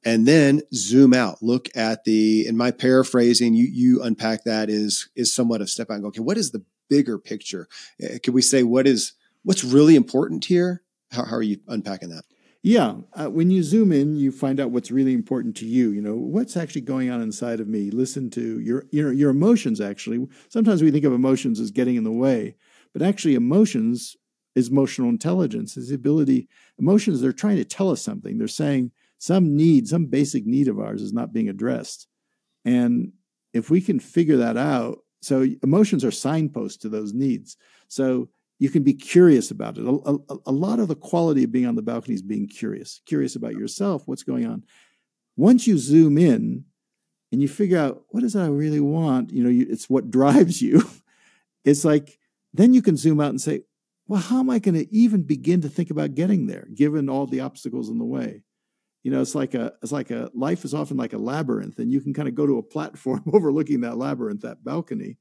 [0.05, 1.41] and then zoom out.
[1.41, 2.47] Look at the.
[2.47, 6.07] In my paraphrasing, you you unpack that is is somewhat of step out and go.
[6.09, 7.67] Okay, what is the bigger picture?
[8.01, 10.83] Eh, Can we say what is what's really important here?
[11.11, 12.23] How, how are you unpacking that?
[12.61, 15.91] Yeah, uh, when you zoom in, you find out what's really important to you.
[15.91, 17.91] You know what's actually going on inside of me.
[17.91, 19.81] Listen to your your your emotions.
[19.81, 22.55] Actually, sometimes we think of emotions as getting in the way,
[22.93, 24.15] but actually, emotions
[24.55, 25.77] is emotional intelligence.
[25.77, 26.47] Is the ability.
[26.79, 28.37] Emotions they're trying to tell us something.
[28.37, 28.91] They're saying
[29.25, 32.07] some need, some basic need of ours is not being addressed,
[32.63, 33.11] and
[33.53, 37.57] if we can figure that out, so emotions are signposts to those needs.
[37.87, 39.85] So you can be curious about it.
[39.85, 43.01] A, a, a, lot of the quality of being on the balcony is being curious,
[43.05, 44.63] curious about yourself, what's going on.
[45.37, 46.65] Once you zoom in
[47.31, 50.61] and you figure out what does I really want, you know, you, it's what drives
[50.61, 50.83] you.
[51.65, 52.19] it's like
[52.53, 53.61] then you can zoom out and say,
[54.07, 57.25] well, how am I going to even begin to think about getting there, given all
[57.25, 58.43] the obstacles in the way?
[59.05, 61.91] You know, it's like a it's like a life is often like a labyrinth, and
[61.91, 65.19] you can kind of go to a platform overlooking that labyrinth, that balcony,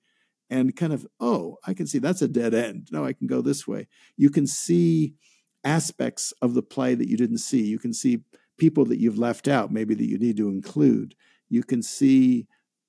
[0.49, 2.89] and kind of, oh, I can see that's a dead end.
[2.91, 3.87] No, I can go this way.
[4.16, 5.16] You can see
[5.64, 7.61] aspects of the play that you didn't see.
[7.61, 8.20] You can see
[8.57, 11.14] people that you've left out, maybe that you need to include.
[11.51, 12.47] You can see,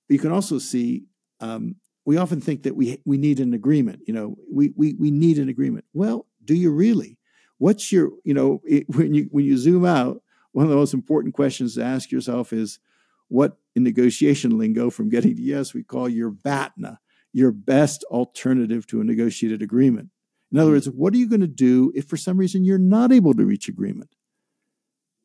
[0.08, 1.04] you can also see,
[1.42, 1.76] um,
[2.06, 4.00] we often think that we, we need an agreement.
[4.08, 5.84] You know, we, we, we need an agreement.
[5.92, 7.18] Well, do you really?
[7.58, 10.22] What's your, you know, it, when you, when you zoom out,
[10.56, 12.80] one of the most important questions to ask yourself is
[13.28, 17.00] what in negotiation lingo from getting to yes, we call your BATNA
[17.34, 20.08] your best alternative to a negotiated agreement.
[20.54, 20.76] In other hmm.
[20.76, 23.44] words, what are you going to do if for some reason you're not able to
[23.44, 24.16] reach agreement?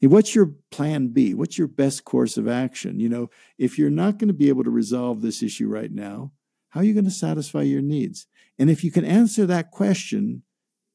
[0.03, 1.35] What's your plan B?
[1.35, 2.99] What's your best course of action?
[2.99, 6.33] You know, if you're not going to be able to resolve this issue right now,
[6.71, 8.27] how are you going to satisfy your needs?
[8.59, 10.43] And if you can answer that question,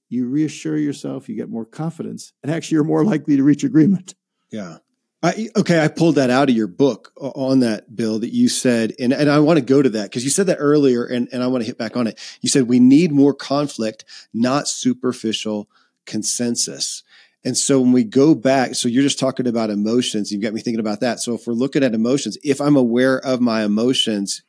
[0.10, 4.16] you reassure yourself, you get more confidence, and actually you're more likely to reach agreement.
[4.56, 4.78] Yeah.
[5.22, 8.94] I, okay, I pulled that out of your book on that, Bill, that you said,
[9.00, 11.42] and, and I want to go to that because you said that earlier and, and
[11.42, 12.20] I want to hit back on it.
[12.42, 15.68] You said we need more conflict, not superficial
[16.06, 17.02] consensus.
[17.44, 20.62] And so when we go back, so you're just talking about emotions, you've got me
[20.62, 21.20] thinking about that.
[21.20, 24.44] So if we're looking at emotions, if I'm aware of my emotions,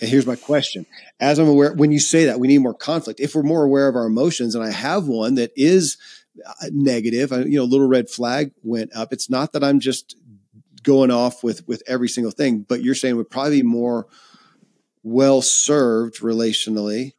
[0.00, 0.86] and here's my question.
[1.20, 3.88] As I'm aware, when you say that we need more conflict, if we're more aware
[3.88, 5.98] of our emotions and I have one that is
[6.46, 7.30] Uh, negative.
[7.30, 9.12] You know, little red flag went up.
[9.12, 10.16] It's not that I'm just
[10.82, 14.06] going off with with every single thing, but you're saying we're probably more
[15.02, 17.12] well served relationally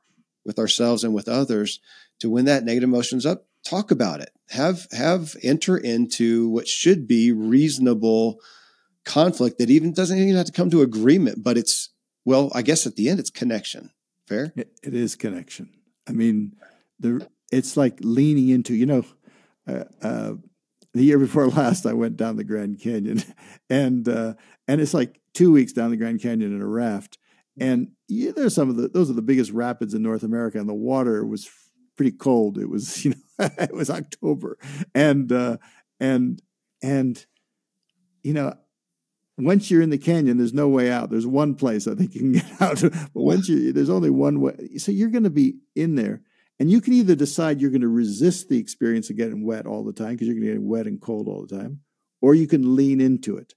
[0.46, 1.80] with ourselves and with others
[2.20, 3.46] to when that negative emotion's up.
[3.64, 4.32] Talk about it.
[4.50, 8.40] Have have enter into what should be reasonable
[9.06, 11.90] conflict that even doesn't even have to come to agreement, but it's
[12.26, 13.92] well, I guess at the end it's connection.
[14.28, 14.54] Fair.
[14.56, 15.72] it is connection.
[16.08, 16.56] I mean,
[17.00, 19.06] the it's like leaning into, you know,
[19.68, 20.34] uh, uh,
[20.94, 23.24] the year before last, I went down the Grand Canyon,
[23.70, 24.34] and uh,
[24.68, 27.18] and it's like two weeks down the Grand Canyon in a raft,
[27.60, 30.70] and yeah, there's some of the those are the biggest rapids in North America, and
[30.70, 31.50] the water was
[31.96, 32.58] pretty cold.
[32.58, 34.58] It was you know it was October,
[34.94, 35.58] and uh,
[36.00, 36.42] and
[36.82, 37.26] and
[38.24, 38.54] you know
[39.38, 41.10] once you're in the canyon, there's no way out.
[41.10, 44.42] There's one place I think you can get out, but once you there's only one
[44.42, 44.78] way.
[44.78, 46.22] So you're going to be in there,
[46.60, 49.84] And you can either decide you're going to resist the experience of getting wet all
[49.84, 51.80] the time because you're going to get wet and cold all the time,
[52.22, 53.54] or you can lean into it.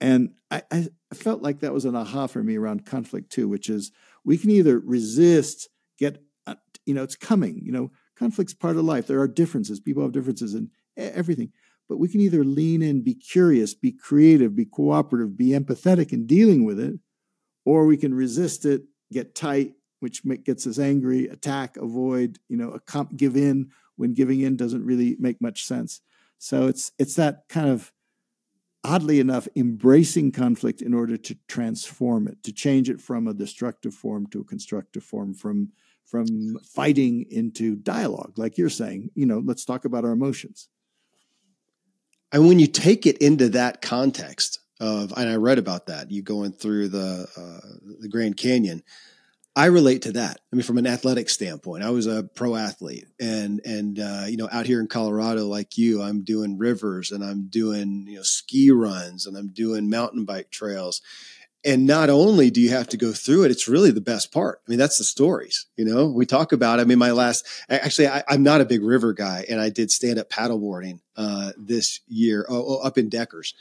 [0.00, 3.68] And I, I, felt like that was an aha for me around conflict too, which
[3.68, 3.90] is
[4.24, 5.68] we can either resist,
[5.98, 6.54] get, uh,
[6.86, 9.06] you know, it's coming, you know, conflict's part of life.
[9.06, 9.80] There are differences.
[9.80, 11.50] People have differences in everything.
[11.88, 16.26] But we can either lean in, be curious, be creative, be cooperative, be empathetic in
[16.26, 17.00] dealing with it,
[17.64, 22.78] or we can resist it, get tight, which gets us angry, attack, avoid, you know,
[23.16, 26.00] give in when giving in doesn't really make much sense.
[26.38, 27.92] So it's it's that kind of
[28.84, 33.94] oddly enough embracing conflict in order to transform it, to change it from a destructive
[33.94, 35.72] form to a constructive form, from
[36.06, 39.10] from fighting into dialogue, like you're saying.
[39.14, 40.68] You know, let's talk about our emotions.
[42.32, 46.22] And when you take it into that context of, and I read about that, you
[46.22, 48.82] going through the uh, the Grand Canyon
[49.58, 50.38] I relate to that.
[50.52, 54.36] I mean, from an athletic standpoint, I was a pro athlete, and and uh, you
[54.36, 58.22] know, out here in Colorado, like you, I'm doing rivers and I'm doing you know
[58.22, 61.02] ski runs and I'm doing mountain bike trails.
[61.64, 64.60] And not only do you have to go through it, it's really the best part.
[64.64, 65.66] I mean, that's the stories.
[65.76, 66.78] You know, we talk about.
[66.78, 69.90] I mean, my last actually, I, am not a big river guy, and I did
[69.90, 73.54] stand up paddleboarding uh, this year oh, oh, up in Deckers,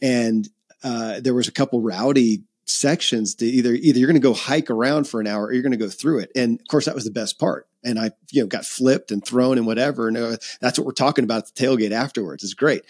[0.00, 0.48] and
[0.84, 4.70] uh, there was a couple rowdy sections to either either you're going to go hike
[4.70, 6.30] around for an hour or you're going to go through it.
[6.36, 7.68] And of course, that was the best part.
[7.84, 10.08] And I, you know, got flipped and thrown and whatever.
[10.08, 12.42] And uh, that's what we're talking about at the tailgate afterwards.
[12.42, 12.82] It's great.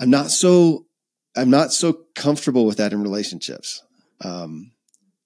[0.00, 0.86] I'm not so
[1.36, 3.82] I'm not so comfortable with that in relationships.
[4.20, 4.72] Um,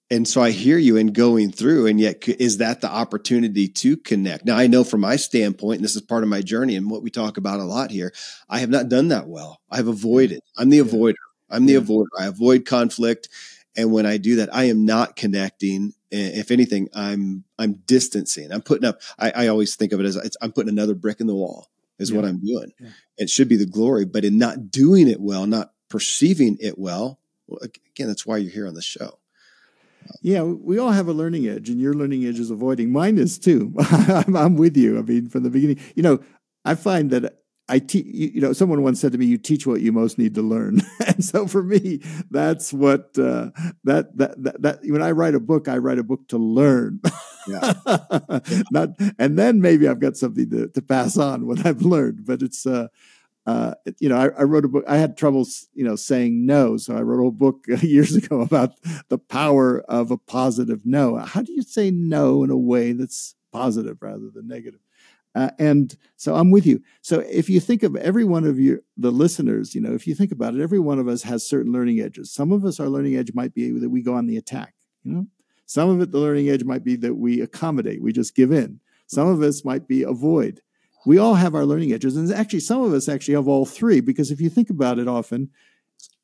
[0.09, 3.97] and so I hear you in going through, and yet is that the opportunity to
[3.97, 4.45] connect?
[4.45, 7.03] Now I know from my standpoint, and this is part of my journey and what
[7.03, 8.13] we talk about a lot here.
[8.49, 9.59] I have not done that well.
[9.69, 10.39] I've avoided.
[10.57, 11.15] I'm the avoider.
[11.49, 11.79] I'm the yeah.
[11.79, 12.07] avoider.
[12.19, 13.29] I avoid conflict.
[13.75, 15.93] And when I do that, I am not connecting.
[16.09, 18.51] If anything, I'm I'm distancing.
[18.51, 19.01] I'm putting up.
[19.19, 21.67] I, I always think of it as I'm putting another brick in the wall.
[21.99, 22.17] Is yeah.
[22.17, 22.73] what I'm doing.
[22.79, 22.89] Yeah.
[23.17, 27.19] It should be the glory, but in not doing it well, not perceiving it well,
[27.47, 29.17] well again, that's why you're here on the show.
[30.21, 32.91] Yeah, we all have a learning edge, and your learning edge is avoiding.
[32.91, 33.73] Mine is too.
[33.79, 34.97] I'm, I'm with you.
[34.97, 36.19] I mean, from the beginning, you know,
[36.63, 37.39] I find that
[37.69, 40.35] I teach, you know, someone once said to me, you teach what you most need
[40.35, 40.81] to learn.
[41.07, 42.01] and so for me,
[42.31, 43.51] that's what, uh,
[43.83, 47.01] that, that, that, that, when I write a book, I write a book to learn.
[47.47, 47.73] Yeah.
[48.71, 48.89] Not,
[49.19, 52.65] and then maybe I've got something to, to pass on what I've learned, but it's,
[52.65, 52.87] uh,
[53.45, 54.83] uh, you know, I, I, wrote a book.
[54.89, 56.75] I had troubles, you know, saying no.
[56.75, 58.73] So I wrote a book years ago about
[59.07, 61.15] the power of a positive no.
[61.15, 64.81] How do you say no in a way that's positive rather than negative?
[65.37, 66.81] Uh, and so I'm with you.
[67.03, 70.15] So if you think of every one of you, the listeners, you know, if you
[70.15, 72.33] think about it, every one of us has certain learning edges.
[72.33, 74.73] Some of us, our learning edge might be that we go on the attack,
[75.03, 75.27] you know.
[75.67, 78.79] Some of it, the learning edge might be that we accommodate, we just give in.
[79.05, 80.61] Some of us might be avoid.
[81.05, 82.17] We all have our learning edges.
[82.17, 85.07] And actually, some of us actually have all three, because if you think about it
[85.07, 85.51] often,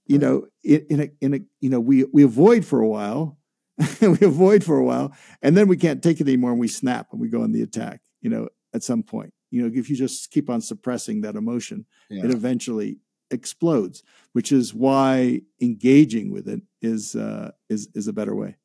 [0.07, 3.37] you know, in, in a, in a, you know, we, we avoid for a while,
[4.01, 7.09] we avoid for a while, and then we can't take it anymore and we snap
[7.11, 9.33] and we go on the attack, you know, at some point.
[9.51, 12.25] You know, if you just keep on suppressing that emotion, yeah.
[12.25, 12.97] it eventually
[13.29, 14.03] explodes.
[14.33, 18.57] Which is why engaging with it is uh, is is a better way.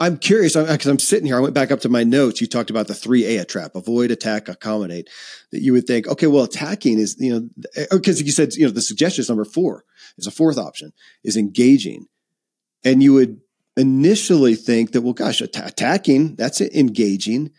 [0.00, 1.36] I'm curious because I'm sitting here.
[1.36, 2.40] I went back up to my notes.
[2.40, 5.08] You talked about the three A trap: avoid, attack, accommodate.
[5.50, 8.72] That you would think, okay, well, attacking is you know because you said you know
[8.72, 9.84] the suggestion is number four
[10.16, 10.92] is a fourth option
[11.24, 12.06] is engaging,
[12.84, 13.40] and you would
[13.76, 17.50] initially think that well, gosh, att- attacking that's engaging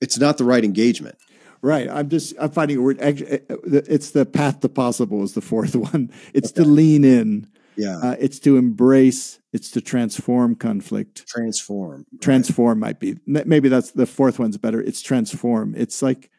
[0.00, 1.16] it's not the right engagement.
[1.60, 1.88] Right.
[1.88, 2.98] I'm just I'm finding a word.
[3.00, 6.12] It's the path to possible is the fourth one.
[6.32, 6.62] It's okay.
[6.62, 7.48] to lean in.
[7.76, 7.98] Yeah.
[8.02, 9.38] Uh, it's to embrace.
[9.52, 11.26] It's to transform conflict.
[11.26, 12.06] Transform.
[12.20, 12.88] Transform right.
[12.88, 14.80] might be maybe that's the fourth one's better.
[14.80, 15.74] It's transform.
[15.76, 16.30] It's like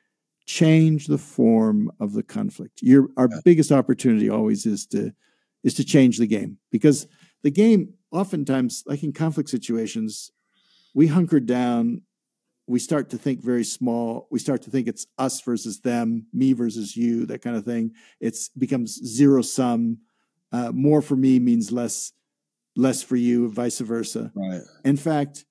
[0.45, 2.82] change the form of the conflict.
[2.82, 3.39] Your our yeah.
[3.43, 5.14] biggest opportunity always is to
[5.64, 7.07] is to change the game because
[7.43, 10.32] the game oftentimes like in conflict situations
[10.93, 12.01] we hunker down
[12.70, 14.28] we start to think very small.
[14.30, 17.93] We start to think it's us versus them, me versus you, that kind of thing.
[18.20, 19.97] It's becomes zero sum.
[20.51, 22.13] Uh, more for me means less,
[22.76, 24.32] less for you, vice versa.
[24.36, 24.61] Right.
[24.86, 25.45] In fact,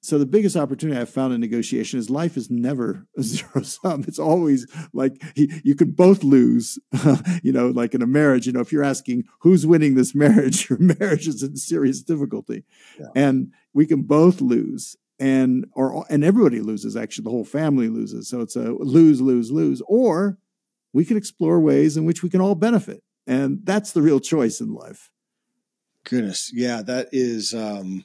[0.00, 4.04] so the biggest opportunity I've found in negotiation is life is never a zero sum.
[4.08, 6.78] It's always like you can both lose.
[7.42, 10.70] you know, like in a marriage, you know, if you're asking who's winning this marriage,
[10.70, 12.64] your marriage is in serious difficulty,
[12.98, 13.08] yeah.
[13.14, 18.28] and we can both lose and or and everybody loses actually the whole family loses
[18.28, 20.36] so it's a lose lose lose or
[20.92, 24.60] we can explore ways in which we can all benefit and that's the real choice
[24.60, 25.10] in life
[26.04, 28.04] goodness yeah that is um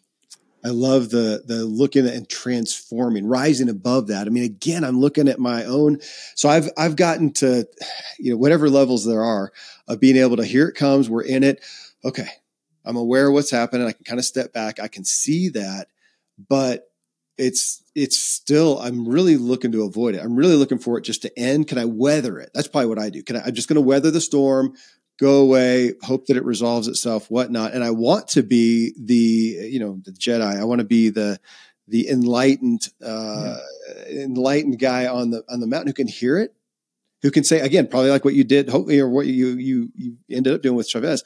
[0.65, 4.27] I love the the looking and transforming, rising above that.
[4.27, 5.99] I mean, again, I'm looking at my own.
[6.35, 7.65] So I've I've gotten to,
[8.17, 9.53] you know, whatever levels there are
[9.87, 11.63] of being able to here it comes, we're in it.
[12.03, 12.27] Okay,
[12.83, 13.87] I'm aware of what's happening.
[13.87, 14.79] I can kind of step back.
[14.79, 15.87] I can see that,
[16.49, 16.89] but
[17.37, 20.21] it's it's still i'm really looking to avoid it.
[20.21, 21.67] I'm really looking for it just to end.
[21.67, 22.51] Can i weather it?
[22.53, 23.23] That's probably what i do.
[23.23, 24.73] Can I, i'm just going to weather the storm
[25.19, 27.73] go away hope that it resolves itself whatnot.
[27.73, 30.59] And i want to be the you know the jedi.
[30.59, 31.39] I want to be the
[31.87, 33.57] the enlightened uh
[34.09, 34.23] yeah.
[34.23, 36.53] enlightened guy on the on the mountain who can hear it
[37.21, 40.17] who can say again probably like what you did hopefully or what you you you
[40.29, 41.23] ended up doing with chavez.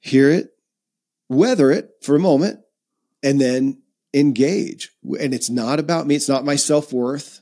[0.00, 0.50] Hear it
[1.28, 2.60] weather it for a moment
[3.22, 3.81] and then
[4.14, 4.90] engage.
[5.20, 6.14] And it's not about me.
[6.14, 7.40] It's not my self worth.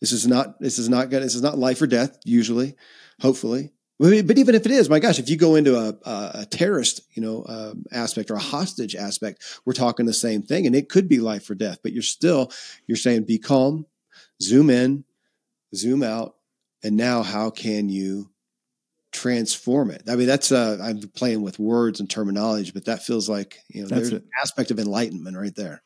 [0.00, 1.22] This is not, this is not good.
[1.22, 2.76] This is not life or death, usually,
[3.20, 3.72] hopefully.
[3.98, 7.22] But even if it is, my gosh, if you go into a, a terrorist, you
[7.22, 11.08] know, uh, aspect or a hostage aspect, we're talking the same thing, and it could
[11.08, 11.80] be life or death.
[11.82, 12.52] But you're still,
[12.86, 13.86] you're saying, be calm,
[14.40, 15.04] zoom in,
[15.74, 16.36] zoom out,
[16.84, 18.30] and now how can you
[19.10, 20.02] transform it.
[20.08, 23.82] I mean, that's uh, I'm playing with words and terminology, but that feels like you
[23.82, 25.82] know that's there's an aspect of enlightenment right there.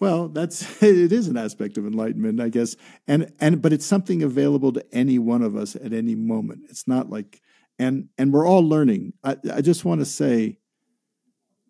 [0.00, 2.76] Well, that's it is an aspect of enlightenment, I guess,
[3.06, 6.62] and and but it's something available to any one of us at any moment.
[6.68, 7.40] It's not like
[7.78, 9.14] and and we're all learning.
[9.24, 10.58] I, I just want to say,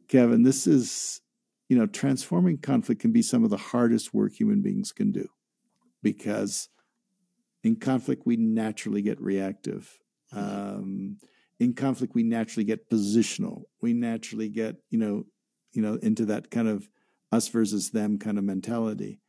[0.09, 1.21] Kevin, this is
[1.69, 5.29] you know transforming conflict can be some of the hardest work human beings can do
[6.03, 6.69] because
[7.65, 9.99] in conflict we naturally get reactive
[10.33, 11.19] um,
[11.61, 13.63] in conflict, we naturally get positional.
[13.81, 15.25] We naturally get, you know,
[15.73, 16.89] you know, into that kind of
[17.33, 19.21] us versus them kind of mentality.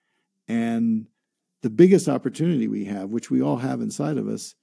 [0.48, 1.08] And
[1.62, 4.56] the biggest opportunity we have, which we all have inside of us,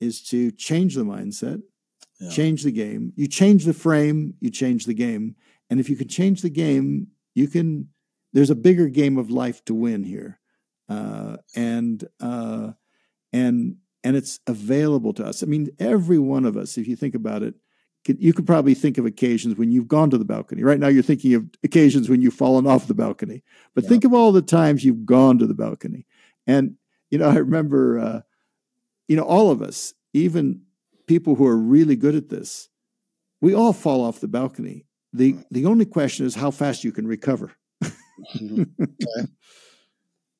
[0.00, 1.62] is to change the mindset,
[2.20, 2.30] yeah.
[2.30, 3.12] change the game.
[3.16, 5.36] You change the frame, you change the game.
[5.70, 7.88] And if you can change the game, you can.
[8.34, 10.40] There's a bigger game of life to win here,
[10.88, 12.72] uh, and uh,
[13.32, 15.42] and and it's available to us.
[15.42, 17.54] I mean, every one of us, if you think about it,
[18.06, 20.62] you could probably think of occasions when you've gone to the balcony.
[20.62, 23.42] Right now, you're thinking of occasions when you've fallen off the balcony,
[23.74, 23.90] but yeah.
[23.90, 26.06] think of all the times you've gone to the balcony.
[26.46, 26.76] And,
[27.10, 28.20] you know, I remember, uh,
[29.08, 30.62] you know, all of us, even
[31.06, 32.68] people who are really good at this,
[33.40, 34.86] we all fall off the balcony.
[35.12, 37.52] The, the only question is how fast you can recover.
[38.40, 39.26] Okay.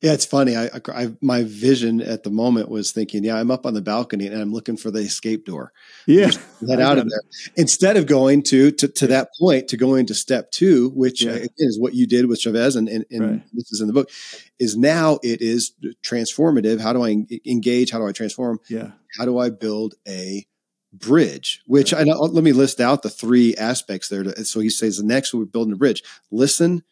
[0.03, 0.57] Yeah, it's funny.
[0.57, 4.27] I, I, my vision at the moment was thinking, yeah, I'm up on the balcony
[4.27, 5.73] and I'm looking for the escape door.
[6.07, 6.33] Yeah,
[6.69, 7.21] head out of there
[7.57, 11.35] instead of going to to, to that point to going to step two, which yeah.
[11.35, 13.43] Uh, is what you did with Chavez, and, and, and right.
[13.53, 14.11] this is in the book.
[14.59, 15.73] Is now it is
[16.05, 16.81] transformative.
[16.81, 17.93] How do I engage?
[17.93, 18.59] How do I transform?
[18.69, 18.91] Yeah.
[19.17, 20.45] How do I build a
[20.93, 21.63] bridge?
[21.67, 22.01] Which right.
[22.01, 22.19] I know.
[22.19, 24.25] Let me list out the three aspects there.
[24.25, 26.03] To, so he says the next we're building a bridge.
[26.33, 26.83] Listen,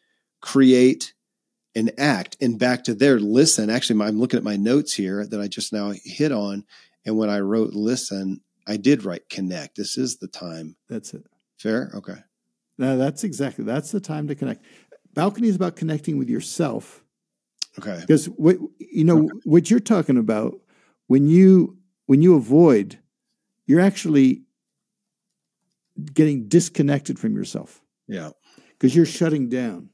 [0.40, 1.12] create
[1.74, 3.70] and act and back to there listen.
[3.70, 6.64] Actually i'm looking at my notes here that i just now hit on
[7.04, 9.76] and when i wrote listen i did write connect.
[9.76, 10.76] This is the time.
[10.88, 11.26] That's it.
[11.58, 11.90] Fair?
[11.94, 12.16] Okay.
[12.78, 14.64] No that's exactly that's the time to connect.
[15.14, 17.04] Balcony is about connecting with yourself.
[17.78, 17.98] Okay.
[18.00, 19.32] Because what you know okay.
[19.44, 20.60] what you're talking about
[21.06, 22.98] when you when you avoid
[23.66, 24.42] you're actually
[26.12, 27.82] getting disconnected from yourself.
[28.08, 28.30] Yeah.
[28.70, 29.90] Because you're shutting down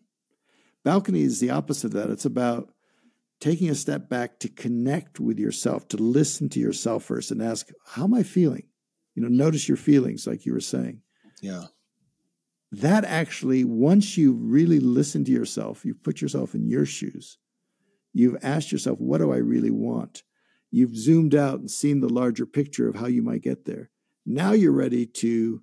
[0.86, 2.10] Balcony is the opposite of that.
[2.10, 2.70] It's about
[3.40, 7.70] taking a step back to connect with yourself, to listen to yourself first and ask,
[7.86, 8.68] How am I feeling?
[9.16, 11.00] You know, notice your feelings, like you were saying.
[11.42, 11.64] Yeah.
[12.70, 17.38] That actually, once you really listen to yourself, you've put yourself in your shoes,
[18.12, 20.22] you've asked yourself, What do I really want?
[20.70, 23.90] You've zoomed out and seen the larger picture of how you might get there.
[24.24, 25.62] Now you're ready to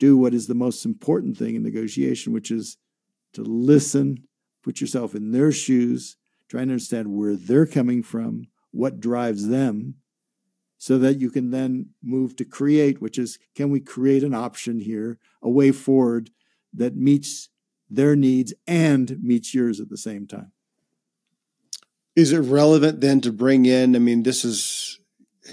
[0.00, 2.78] do what is the most important thing in negotiation, which is
[3.34, 4.28] to listen
[4.62, 6.16] put yourself in their shoes,
[6.48, 9.96] try and understand where they're coming from, what drives them,
[10.78, 14.80] so that you can then move to create, which is can we create an option
[14.80, 16.30] here, a way forward
[16.74, 17.50] that meets
[17.88, 20.50] their needs and meets yours at the same time?
[22.16, 23.94] Is it relevant then to bring in?
[23.94, 24.98] I mean, this is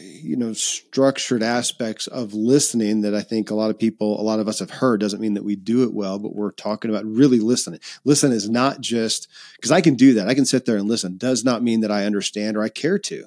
[0.02, 4.40] you know structured aspects of listening that I think a lot of people, a lot
[4.40, 5.00] of us have heard.
[5.00, 7.80] Doesn't mean that we do it well, but we're talking about really listening.
[8.04, 10.28] Listen is not just because I can do that.
[10.28, 11.18] I can sit there and listen.
[11.18, 13.26] Does not mean that I understand or I care to.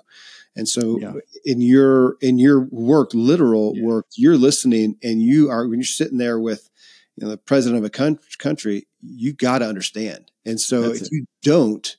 [0.55, 1.15] And so yeah.
[1.45, 3.85] in your in your work, literal yeah.
[3.85, 6.69] work, you're listening and you are when you're sitting there with
[7.17, 10.31] you know, the president of a country, you got to understand.
[10.45, 11.13] And so That's if it.
[11.13, 11.97] you don't,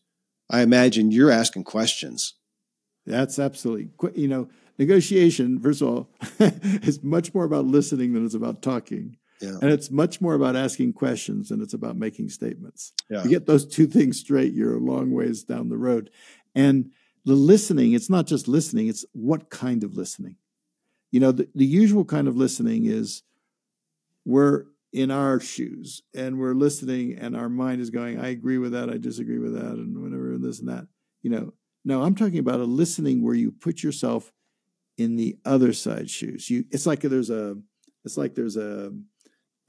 [0.49, 2.35] I imagine you're asking questions
[3.05, 6.09] that's absolutely, you know, negotiation, first of all,
[6.39, 9.17] is much more about listening than it's about talking.
[9.41, 9.57] Yeah.
[9.61, 12.93] And it's much more about asking questions than it's about making statements.
[13.09, 13.23] Yeah.
[13.23, 16.09] You get those two things straight, you're a long ways down the road.
[16.55, 16.91] And
[17.25, 20.37] the listening, it's not just listening, it's what kind of listening.
[21.11, 23.23] You know, the, the usual kind of listening is
[24.25, 28.71] we're in our shoes and we're listening and our mind is going, I agree with
[28.71, 30.87] that, I disagree with that, and whatever, and this and that.
[31.21, 31.53] You know,
[31.83, 34.31] no, I'm talking about a listening where you put yourself
[34.97, 36.49] in the other side shoes.
[36.49, 37.55] You, it's like there's a,
[38.05, 38.93] it's like there's a,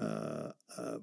[0.01, 0.99] uh, uh,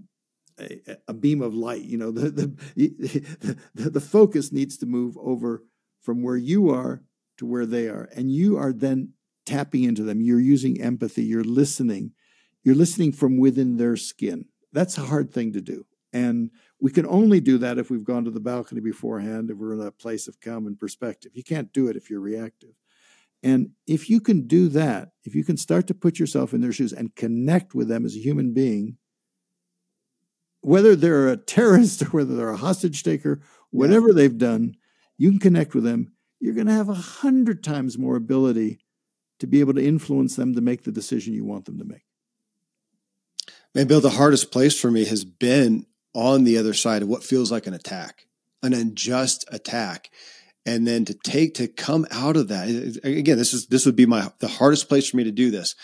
[0.59, 1.83] a, a, beam of light.
[1.83, 5.63] You know, the, the the the focus needs to move over
[6.01, 7.01] from where you are
[7.37, 9.13] to where they are, and you are then
[9.45, 10.21] tapping into them.
[10.21, 11.23] You're using empathy.
[11.23, 12.11] You're listening
[12.63, 14.45] you're listening from within their skin.
[14.71, 15.85] That's a hard thing to do.
[16.13, 19.73] And we can only do that if we've gone to the balcony beforehand, if we're
[19.73, 21.31] in a place of and perspective.
[21.33, 22.71] You can't do it if you're reactive.
[23.43, 26.71] And if you can do that, if you can start to put yourself in their
[26.71, 28.97] shoes and connect with them as a human being,
[30.61, 34.15] whether they're a terrorist or whether they're a hostage taker, whatever yeah.
[34.15, 34.75] they've done,
[35.17, 36.13] you can connect with them.
[36.39, 38.79] You're going to have a hundred times more ability
[39.39, 42.05] to be able to influence them to make the decision you want them to make.
[43.73, 47.23] Man, Bill, the hardest place for me has been on the other side of what
[47.23, 48.27] feels like an attack,
[48.61, 50.11] an unjust attack.
[50.65, 52.67] And then to take to come out of that
[53.03, 55.75] again, this is this would be my the hardest place for me to do this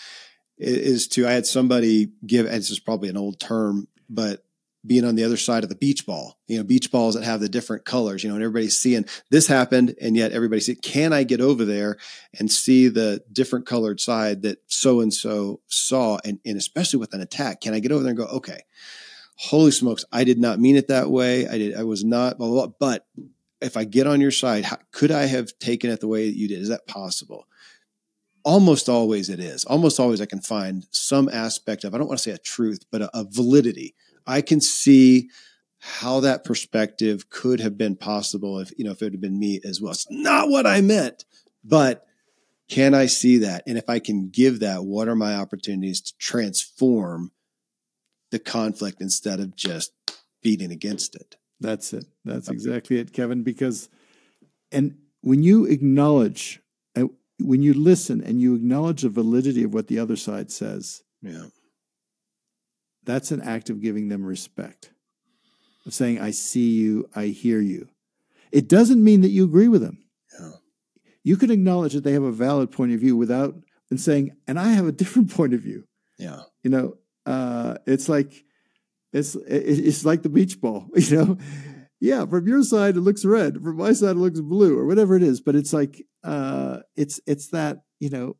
[0.56, 4.44] is to I had somebody give and this is probably an old term, but
[4.86, 7.40] being on the other side of the beach ball, you know, beach balls that have
[7.40, 9.94] the different colors, you know, and everybody's seeing this happened.
[10.00, 11.98] And yet everybody see, can I get over there
[12.38, 16.18] and see the different colored side that so and so saw?
[16.24, 18.62] And, and especially with an attack, can I get over there and go, okay,
[19.36, 21.46] holy smokes, I did not mean it that way.
[21.48, 22.74] I did, I was not, blah, blah, blah.
[22.78, 23.06] but
[23.60, 26.36] if I get on your side, how, could I have taken it the way that
[26.36, 26.60] you did?
[26.60, 27.46] Is that possible?
[28.44, 29.64] Almost always it is.
[29.64, 32.84] Almost always I can find some aspect of, I don't want to say a truth,
[32.90, 33.94] but a, a validity
[34.28, 35.30] I can see
[35.78, 39.60] how that perspective could have been possible if you know if it had been me
[39.64, 39.92] as well.
[39.92, 41.24] It's not what I meant,
[41.64, 42.04] but
[42.68, 43.62] can I see that?
[43.66, 47.32] And if I can give that, what are my opportunities to transform
[48.30, 49.92] the conflict instead of just
[50.42, 51.36] beating against it?
[51.60, 52.04] That's it.
[52.24, 53.42] That's exactly it, Kevin.
[53.42, 53.88] Because,
[54.70, 56.60] and when you acknowledge,
[56.96, 57.06] uh,
[57.40, 61.46] when you listen and you acknowledge the validity of what the other side says, yeah
[63.08, 64.92] that's an act of giving them respect,
[65.86, 67.88] of saying, I see you, I hear you.
[68.52, 70.04] It doesn't mean that you agree with them.
[70.38, 70.50] Yeah.
[71.24, 73.54] You can acknowledge that they have a valid point of view without
[73.90, 75.84] and saying, and I have a different point of view.
[76.18, 76.42] Yeah.
[76.62, 78.44] You know, uh, it's like
[79.12, 81.38] it's it's like the beach ball, you know.
[82.00, 85.16] Yeah, from your side it looks red, from my side it looks blue, or whatever
[85.16, 85.40] it is.
[85.40, 88.36] But it's like uh, it's it's that you know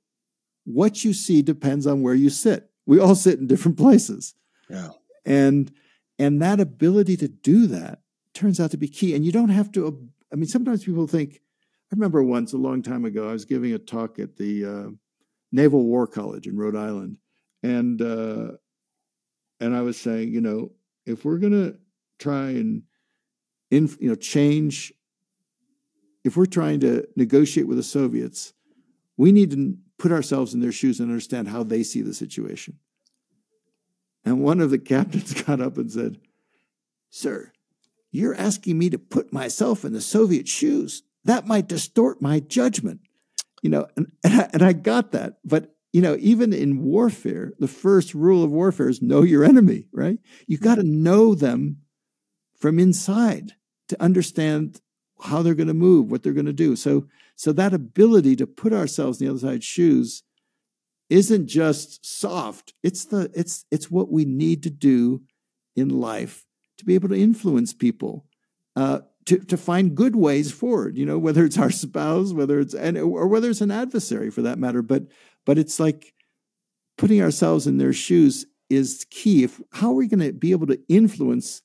[0.65, 2.71] what you see depends on where you sit.
[2.87, 4.35] We all sit in different places.
[4.69, 4.91] Yeah.
[5.25, 5.73] And
[6.19, 8.01] and that ability to do that
[8.35, 9.15] turns out to be key.
[9.15, 10.09] And you don't have to.
[10.33, 11.41] I mean, sometimes people think.
[11.91, 14.91] I remember once a long time ago, I was giving a talk at the uh,
[15.53, 17.17] Naval War College in Rhode Island,
[17.63, 18.53] and uh,
[19.61, 20.73] and I was saying, you know,
[21.07, 21.77] if we're going to
[22.19, 22.83] try and
[23.71, 24.93] you know change,
[26.25, 28.53] if we're trying to negotiate with the Soviets,
[29.17, 32.79] we need to put ourselves in their shoes and understand how they see the situation.
[34.25, 36.19] And one of the captains got up and said,
[37.11, 37.53] Sir,
[38.11, 41.03] you're asking me to put myself in the Soviet shoes.
[41.25, 43.01] That might distort my judgment.
[43.63, 45.39] You know, and, and, I, and I got that.
[45.45, 49.87] But, you know, even in warfare, the first rule of warfare is know your enemy,
[49.93, 50.19] right?
[50.47, 51.79] You got to know them
[52.59, 53.53] from inside
[53.89, 54.81] to understand
[55.23, 56.77] how they're going to move, what they're going to do.
[56.77, 60.23] So, so that ability to put ourselves in the other side's shoes
[61.09, 62.75] isn't just soft.
[62.83, 65.23] It's the it's it's what we need to do
[65.75, 66.45] in life
[66.79, 68.27] to be able to influence people,
[68.77, 70.99] uh, to to find good ways forward.
[70.99, 74.43] You know, whether it's our spouse, whether it's and or whether it's an adversary for
[74.43, 74.83] that matter.
[74.83, 75.05] But
[75.49, 76.13] but it's like
[76.99, 79.45] putting ourselves in their shoes is key.
[79.45, 81.63] If how are we going to be able to influence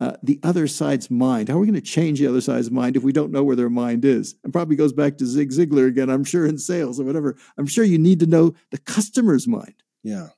[0.00, 1.48] uh, the other side's mind.
[1.50, 3.56] How are we going to change the other side's mind if we don't know where
[3.56, 4.36] their mind is?
[4.42, 7.36] And probably goes back to Zig Ziglar again, I'm sure, in sales or whatever.
[7.58, 9.82] I'm sure you need to know the customer's mind.
[10.02, 10.28] Yeah.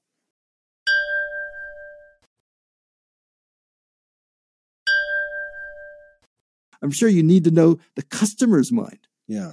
[6.82, 9.06] I'm sure you need to know the customer's mind.
[9.28, 9.52] Yeah.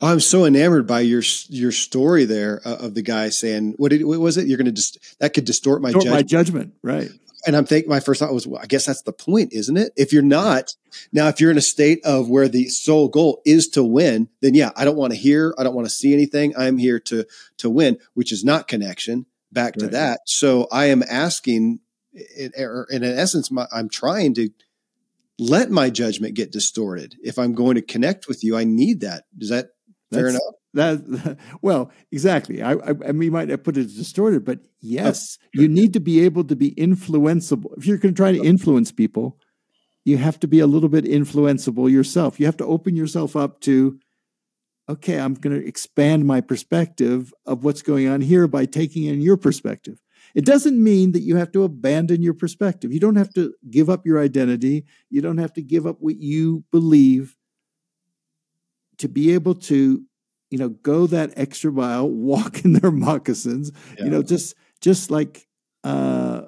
[0.00, 4.04] I'm so enamored by your your story there uh, of the guy saying, "What, did,
[4.04, 4.46] what was it?
[4.46, 6.18] You're going to just that could distort my distort judgment.
[6.18, 7.10] my judgment, right?
[7.46, 9.92] and I'm thinking my first thought was, well, I guess that's the point, isn't it?
[9.96, 10.74] If you're not
[11.12, 14.54] now, if you're in a state of where the sole goal is to win, then
[14.54, 16.54] yeah, I don't want to hear, I don't want to see anything.
[16.56, 17.24] I'm here to
[17.58, 19.26] to win, which is not connection.
[19.52, 19.92] back to right.
[19.92, 20.20] that.
[20.26, 21.80] So I am asking,
[22.36, 22.52] in,
[22.90, 24.50] in essence, my, I'm trying to
[25.38, 27.16] let my judgment get distorted.
[27.22, 29.24] If I'm going to connect with you, I need that.
[29.38, 29.70] Is that
[30.12, 30.42] fair enough?
[30.74, 32.62] That well, exactly.
[32.62, 35.92] I, I, I mean, might have put it distorted, but oh, yes, oh, you need
[35.94, 37.76] to be able to be influenceable.
[37.76, 38.44] If you're going to try to oh.
[38.44, 39.38] influence people,
[40.04, 42.40] you have to be a little bit influenceable yourself.
[42.40, 43.98] You have to open yourself up to,
[44.88, 49.20] okay, I'm going to expand my perspective of what's going on here by taking in
[49.20, 50.00] your perspective.
[50.34, 52.92] It doesn't mean that you have to abandon your perspective.
[52.92, 54.84] You don't have to give up your identity.
[55.10, 57.36] You don't have to give up what you believe
[59.00, 60.02] to be able to,
[60.50, 64.04] you know, go that extra mile, walk in their moccasins, yeah.
[64.04, 65.46] you know, just just like
[65.84, 66.42] uh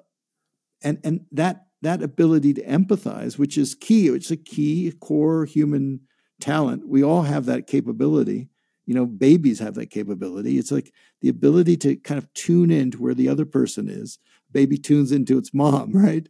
[0.82, 6.00] and and that that ability to empathize, which is key, it's a key core human
[6.40, 6.86] talent.
[6.86, 8.48] We all have that capability
[8.86, 13.00] you know babies have that capability it's like the ability to kind of tune into
[13.00, 14.18] where the other person is
[14.50, 16.28] baby tunes into its mom right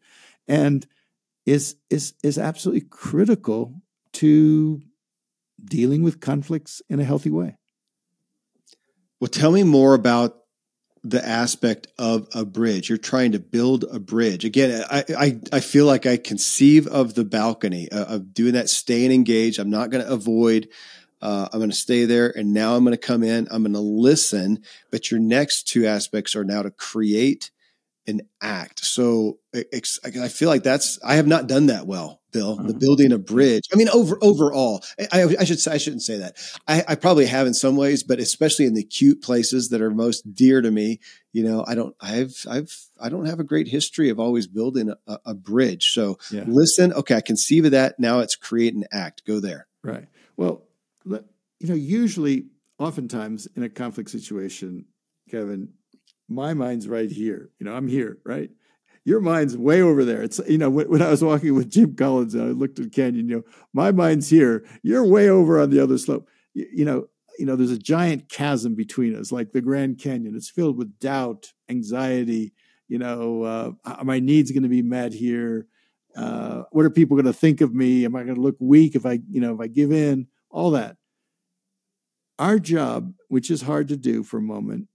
[0.48, 0.86] and
[1.46, 3.74] is is is absolutely critical
[4.12, 4.80] to
[5.64, 7.56] dealing with conflicts in a healthy way
[9.20, 10.36] well tell me more about
[11.04, 15.60] the aspect of a bridge you're trying to build a bridge again i i, I
[15.60, 19.90] feel like i conceive of the balcony uh, of doing that staying engaged i'm not
[19.90, 20.68] going to avoid
[21.22, 23.46] uh, I'm going to stay there, and now I'm going to come in.
[23.52, 24.64] I'm going to listen.
[24.90, 27.51] But your next two aspects are now to create
[28.06, 28.84] and act.
[28.84, 32.56] So I feel like that's I have not done that well, Bill.
[32.56, 32.78] The mm-hmm.
[32.78, 33.64] building a bridge.
[33.72, 34.82] I mean, over overall,
[35.12, 36.36] I, I should say I shouldn't say that.
[36.66, 39.90] I, I, probably have in some ways, but especially in the cute places that are
[39.90, 41.00] most dear to me.
[41.32, 41.94] You know, I don't.
[42.00, 45.90] I've I've I don't have a great history of always building a, a bridge.
[45.90, 46.44] So yeah.
[46.46, 46.92] listen.
[46.92, 47.98] Okay, I conceive of that.
[47.98, 49.24] Now it's create an act.
[49.26, 49.66] Go there.
[49.82, 50.06] Right.
[50.36, 50.62] Well,
[51.62, 52.46] you know, usually,
[52.78, 54.86] oftentimes in a conflict situation,
[55.30, 55.68] Kevin,
[56.34, 57.50] my mind's right here.
[57.58, 58.50] You know, I'm here, right?
[59.04, 60.22] Your mind's way over there.
[60.22, 63.28] It's you know when, when I was walking with Jim Collins, I looked at Canyon.
[63.28, 64.64] You know, my mind's here.
[64.82, 66.28] You're way over on the other slope.
[66.54, 67.08] You, you know,
[67.38, 70.36] you know, there's a giant chasm between us, like the Grand Canyon.
[70.36, 72.52] It's filled with doubt, anxiety.
[72.88, 75.66] You know, uh, are my needs going to be met here?
[76.14, 78.04] Uh, what are people going to think of me?
[78.04, 80.26] Am I going to look weak if I, you know, if I give in?
[80.50, 80.96] All that.
[82.38, 84.88] Our job, which is hard to do for a moment,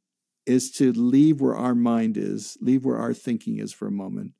[0.48, 4.32] is to leave where our mind is, leave where our thinking is for a moment,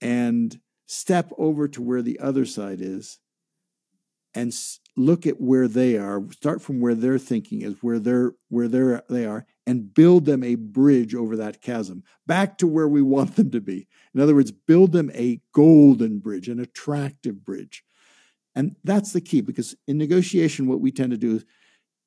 [0.00, 3.18] and step over to where the other side is
[4.34, 4.54] and
[4.96, 9.02] look at where they are start from where their thinking is where they're where they're
[9.08, 13.36] they are and build them a bridge over that chasm back to where we want
[13.36, 13.88] them to be.
[14.14, 17.84] In other words build them a golden bridge an attractive bridge.
[18.58, 21.40] And that's the key because in negotiation, what we tend to do,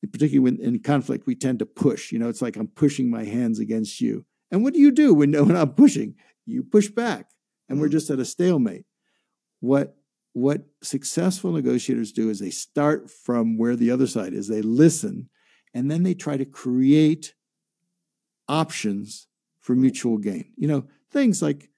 [0.02, 2.12] particularly when in conflict, we tend to push.
[2.12, 4.26] You know, it's like I'm pushing my hands against you.
[4.52, 6.16] And what do you do when, when I'm pushing?
[6.46, 7.28] You push back,
[7.70, 7.94] and we're mm-hmm.
[7.94, 8.86] just at a stalemate.
[9.60, 9.96] What
[10.34, 14.48] what successful negotiators do is they start from where the other side is.
[14.48, 15.30] They listen,
[15.74, 17.36] and then they try to create
[18.48, 19.28] options
[19.60, 20.54] for mutual gain.
[20.58, 21.70] You know, things like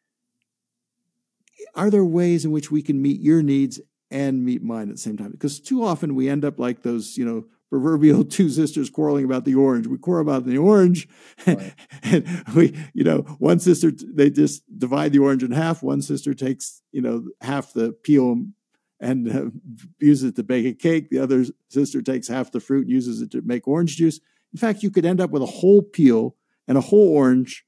[1.76, 3.80] are there ways in which we can meet your needs
[4.11, 5.32] and meet mine at the same time.
[5.32, 9.45] Because too often we end up like those, you know, proverbial two sisters quarreling about
[9.45, 9.88] the orange.
[9.88, 11.07] We quarrel about the orange,
[11.47, 11.74] right.
[12.03, 15.82] and we, you know, one sister they just divide the orange in half.
[15.82, 18.45] One sister takes, you know, half the peel
[18.99, 19.45] and uh,
[19.99, 21.09] uses it to bake a cake.
[21.09, 24.19] The other sister takes half the fruit and uses it to make orange juice.
[24.53, 26.36] In fact, you could end up with a whole peel
[26.67, 27.65] and a whole orange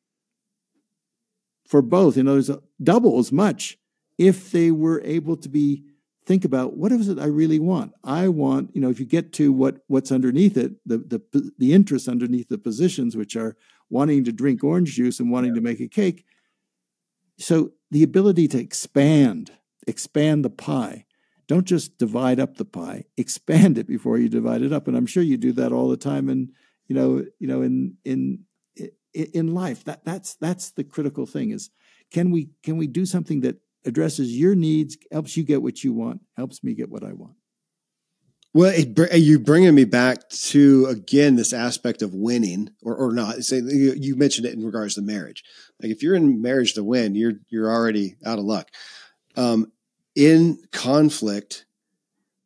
[1.68, 2.16] for both.
[2.16, 3.80] You know, there's a double as much
[4.20, 5.84] if they were able to be
[6.26, 7.94] think about what is it I really want?
[8.04, 11.74] I want, you know, if you get to what what's underneath it, the the the
[11.74, 13.56] interest underneath the positions, which are
[13.90, 15.56] wanting to drink orange juice and wanting yeah.
[15.56, 16.26] to make a cake.
[17.38, 19.52] So the ability to expand,
[19.88, 21.06] expand the pie.
[21.48, 24.88] Don't just divide up the pie, expand it before you divide it up.
[24.88, 26.28] And I'm sure you do that all the time.
[26.30, 26.52] And
[26.88, 28.46] you know, you know, in in
[29.14, 31.70] in life, that that's that's the critical thing is
[32.12, 35.94] can we can we do something that addresses your needs, helps you get what you
[35.94, 37.36] want, helps me get what I want.
[38.54, 43.44] Well, it, you bringing me back to again this aspect of winning or, or not.
[43.44, 45.44] Say you mentioned it in regards to marriage.
[45.82, 48.70] Like if you're in marriage to win, you're you're already out of luck.
[49.36, 49.74] Um,
[50.16, 51.66] in conflict,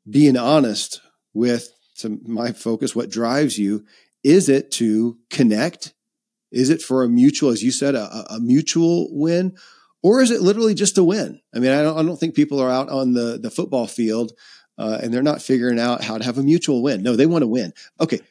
[0.10, 1.00] being honest
[1.36, 3.86] with to my focus, what drives you
[4.24, 5.94] is it to connect?
[6.52, 9.56] Is it for a mutual, as you said, a, a mutual win,
[10.02, 11.42] or is it literally just a win?
[11.54, 14.34] I mean, I don't, I don't think people are out on the, the football field
[14.78, 17.04] uh, and they're not figuring out how to have a mutual win.
[17.04, 17.74] No, they want to win.
[18.00, 18.22] Okay,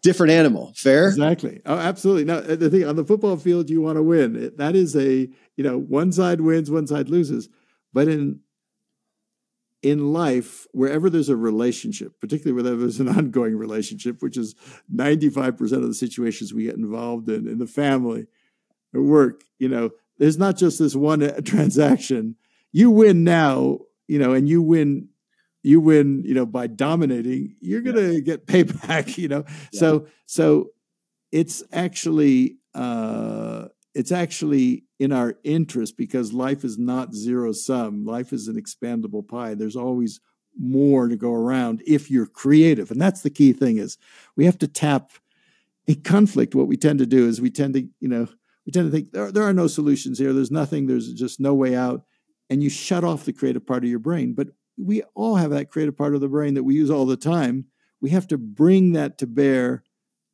[0.00, 0.72] different animal.
[0.74, 1.08] Fair?
[1.08, 1.60] Exactly.
[1.66, 2.24] Oh, absolutely.
[2.24, 4.52] Now, the thing on the football field, you want to win.
[4.56, 7.48] That is a, you know, one side wins, one side loses.
[7.92, 8.40] But in
[9.82, 14.54] in life, wherever there's a relationship, particularly wherever there's an ongoing relationship, which is
[14.94, 18.26] 95% of the situations we get involved in, in the family,
[18.94, 19.90] at work, you know,
[20.20, 22.36] there's not just this one transaction.
[22.70, 25.08] You win now, you know, and you win
[25.62, 28.20] you win, you know, by dominating, you're going to yeah.
[28.20, 29.44] get payback, you know.
[29.72, 29.80] Yeah.
[29.80, 30.70] So so
[31.32, 38.04] it's actually uh it's actually in our interest because life is not zero sum.
[38.04, 39.54] Life is an expandable pie.
[39.54, 40.20] There's always
[40.58, 42.90] more to go around if you're creative.
[42.90, 43.96] And that's the key thing is
[44.36, 45.12] we have to tap
[45.86, 46.54] in conflict.
[46.54, 48.28] What we tend to do is we tend to, you know,
[48.66, 50.32] we tend to think there, there are no solutions here.
[50.32, 50.86] There's nothing.
[50.86, 52.04] There's just no way out.
[52.48, 54.34] And you shut off the creative part of your brain.
[54.34, 57.16] But we all have that creative part of the brain that we use all the
[57.16, 57.66] time.
[58.00, 59.84] We have to bring that to bear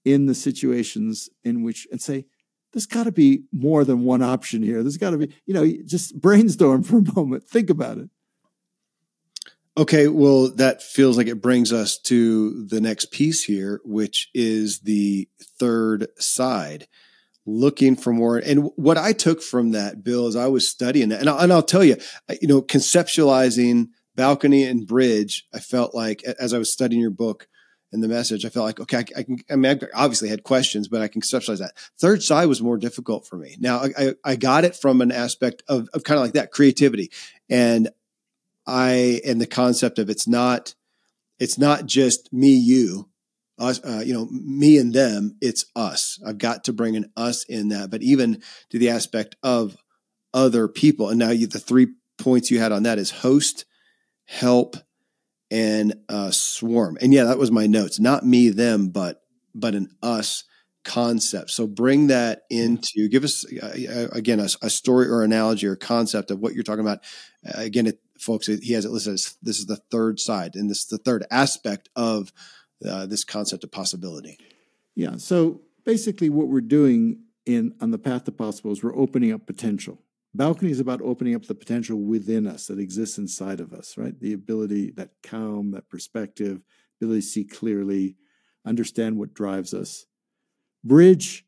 [0.05, 2.27] in the situations in which and say,
[2.72, 4.83] there's got to be more than one option here.
[4.83, 7.49] There's got to be, you know, just brainstorm for a moment.
[7.49, 8.11] Think about it.
[9.79, 14.81] Okay, well, that feels like it brings us to the next piece here, which is
[14.81, 16.87] the third side,
[17.47, 18.38] looking for more.
[18.38, 21.53] And what I took from that, Bill, is I was studying that, and, I, and
[21.53, 21.97] I'll tell you,
[22.40, 27.49] you know, conceptualizing balcony and bridge, I felt like as I was studying your book,
[27.92, 30.42] and the message, I felt like, okay, I, I can, I mean, I obviously had
[30.42, 31.78] questions, but I can conceptualize that.
[31.99, 33.57] Third side was more difficult for me.
[33.61, 37.12] Now, I, I got it from an aspect of, of kind of like that creativity.
[37.49, 37.88] And
[38.66, 40.74] I, and the concept of it's not,
[41.38, 43.09] it's not just me, you,
[43.59, 46.21] us, uh, you know, me and them, it's us.
[46.27, 49.77] I've got to bring an us in that, but even to the aspect of
[50.35, 51.09] other people.
[51.09, 51.89] And now you, the three
[52.19, 53.65] points you had on that is host,
[54.27, 54.77] help,
[55.51, 56.99] and uh, swarm.
[57.01, 57.99] And yeah, that was my notes.
[58.01, 59.23] Not me, them, but
[59.55, 60.45] but an us
[60.85, 61.51] concept.
[61.51, 65.75] So bring that into give us uh, uh, again a, a, story or analogy or
[65.75, 67.01] concept of what you're talking about.
[67.47, 70.71] Uh, again, it, folks, he has it listed as this is the third side, and
[70.71, 72.33] this is the third aspect of
[72.85, 74.39] uh, this concept of possibility.
[74.95, 75.16] Yeah.
[75.16, 79.47] So basically, what we're doing in on the path to possible is we're opening up
[79.47, 80.03] potential.
[80.35, 84.18] Balcony is about opening up the potential within us that exists inside of us, right?
[84.20, 86.61] The ability, that calm, that perspective,
[87.01, 88.16] ability to see clearly,
[88.66, 90.05] understand what drives us.
[90.85, 91.47] Bridge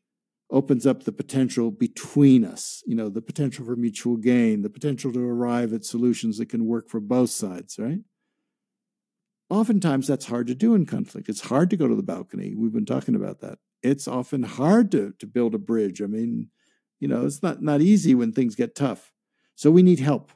[0.51, 5.11] opens up the potential between us, you know, the potential for mutual gain, the potential
[5.13, 7.99] to arrive at solutions that can work for both sides, right?
[9.49, 11.27] Oftentimes that's hard to do in conflict.
[11.27, 12.53] It's hard to go to the balcony.
[12.55, 13.57] We've been talking about that.
[13.81, 16.01] It's often hard to, to build a bridge.
[16.01, 16.49] I mean,
[16.99, 19.11] you know, it's not, not easy when things get tough.
[19.55, 20.31] So we need help.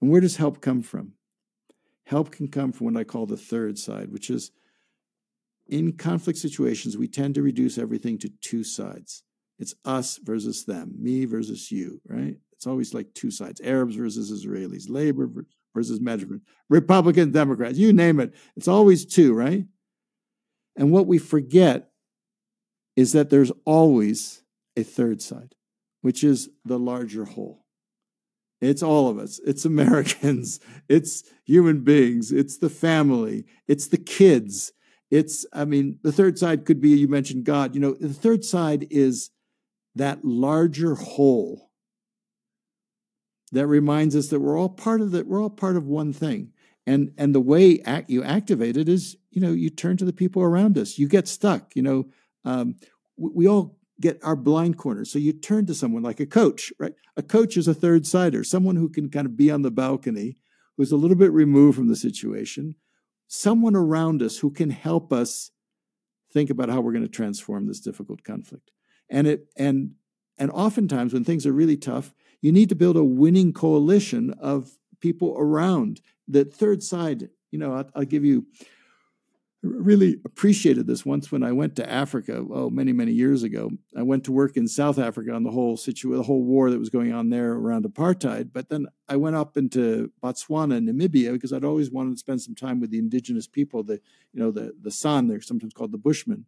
[0.00, 1.12] And where does help come from?
[2.04, 4.50] Help can come from what I call the third side, which is
[5.68, 9.24] in conflict situations, we tend to reduce everything to two sides.
[9.58, 12.36] It's us versus them, me versus you, right?
[12.52, 15.50] It's always like two sides Arabs versus Israelis, labor versus
[16.00, 18.34] management, Republican, Democrats, you name it.
[18.56, 19.64] It's always two, right?
[20.76, 21.90] And what we forget
[22.96, 24.42] is that there's always
[24.76, 25.54] a third side,
[26.02, 27.64] which is the larger whole.
[28.60, 29.40] It's all of us.
[29.46, 30.60] It's Americans.
[30.88, 32.32] It's human beings.
[32.32, 33.44] It's the family.
[33.68, 34.72] It's the kids.
[35.10, 37.74] It's, I mean, the third side could be, you mentioned God.
[37.74, 39.30] You know, the third side is
[39.94, 41.65] that larger whole
[43.52, 45.26] that reminds us that we're all part of that.
[45.26, 46.52] We're all part of one thing.
[46.86, 50.12] And, and the way act, you activate it is, you know, you turn to the
[50.12, 50.98] people around us.
[50.98, 51.74] You get stuck.
[51.74, 52.06] You know,
[52.44, 52.76] um,
[53.16, 55.10] we, we all get our blind corners.
[55.10, 56.92] So you turn to someone like a coach, right?
[57.16, 60.36] A coach is a third sider, someone who can kind of be on the balcony,
[60.76, 62.74] who's a little bit removed from the situation,
[63.26, 65.50] someone around us who can help us
[66.32, 68.70] think about how we're going to transform this difficult conflict.
[69.08, 69.92] And it and
[70.38, 72.12] and oftentimes when things are really tough,
[72.46, 76.00] you need to build a winning coalition of people around.
[76.28, 78.46] The third side, you know, I'll, I'll give you
[79.62, 83.72] really appreciated this once when I went to Africa, oh, many, many years ago.
[83.96, 86.78] I went to work in South Africa on the whole situation, the whole war that
[86.78, 88.50] was going on there around apartheid.
[88.52, 92.42] But then I went up into Botswana and Namibia because I'd always wanted to spend
[92.42, 94.00] some time with the indigenous people, the,
[94.32, 96.44] you know, the, the San, they're sometimes called the Bushmen,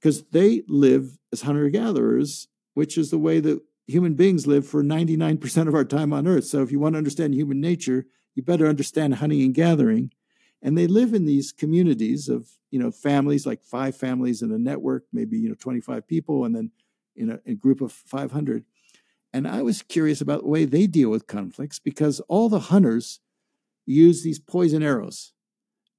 [0.00, 5.66] because they live as hunter-gatherers, which is the way that human beings live for 99%
[5.66, 6.44] of our time on earth.
[6.44, 10.12] So if you want to understand human nature, you better understand hunting and gathering
[10.62, 14.58] and they live in these communities of you know families like five families in a
[14.58, 16.70] network maybe you know 25 people and then
[17.16, 18.64] in a, a, group of 500
[19.32, 23.20] and i was curious about the way they deal with conflicts because all the hunters
[23.86, 25.32] use these poison arrows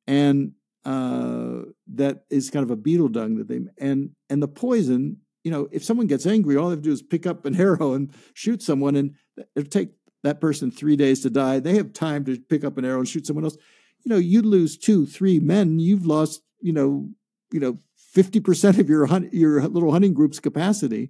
[0.08, 0.54] and
[0.86, 5.18] uh, that is kind of a beetle dung that they and and the poison.
[5.50, 7.60] You know, if someone gets angry, all they have to do is pick up an
[7.60, 9.16] arrow and shoot someone, and
[9.56, 9.89] it'll take
[10.22, 11.60] that person three days to die.
[11.60, 13.58] They have time to pick up an arrow and shoot someone else.
[14.06, 17.10] You know, you lose two, three men, you've lost, you know,
[17.52, 21.10] you know, fifty percent of your hunt, your little hunting group's capacity.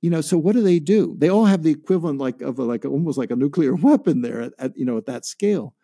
[0.00, 1.14] You know, so what do they do?
[1.16, 4.40] They all have the equivalent, like of a, like almost like a nuclear weapon there
[4.40, 5.76] at, at you know at that scale.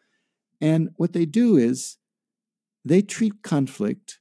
[0.60, 1.98] And what they do is
[2.84, 4.18] they treat conflict.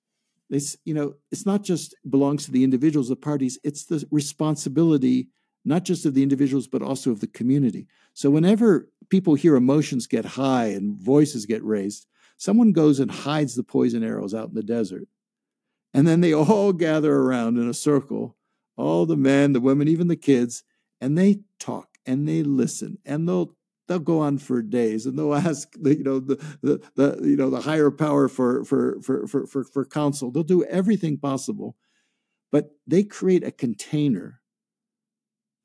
[0.86, 3.60] You know, it's not just belongs to the individuals, the parties.
[3.64, 5.30] It's the responsibility
[5.66, 7.88] not just of the individuals, but also of the community.
[8.14, 12.06] So whenever people hear emotions get high and voices get raised,
[12.38, 15.08] someone goes and hides the poison arrows out in the desert.
[15.94, 18.36] And then they all gather around in a circle,
[18.76, 20.64] all the men, the women, even the kids,
[21.00, 23.56] and they talk and they listen and they'll
[23.88, 27.36] they'll go on for days and they'll ask the, you know the, the, the you
[27.36, 30.32] know the higher power for for, for for for for counsel.
[30.32, 31.76] They'll do everything possible,
[32.52, 34.42] but they create a container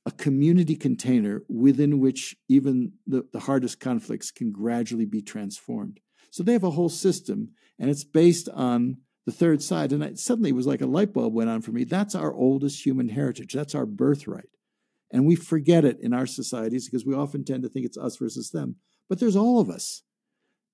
[0.09, 6.01] a community container within which even the, the hardest conflicts can gradually be transformed.
[6.31, 8.97] So they have a whole system, and it's based on
[9.27, 9.93] the third side.
[9.93, 11.85] And suddenly it was like a light bulb went on for me.
[11.85, 13.53] That's our oldest human heritage.
[13.53, 14.49] That's our birthright.
[15.11, 18.17] And we forget it in our societies because we often tend to think it's us
[18.17, 18.77] versus them.
[19.09, 20.03] But there's all of us.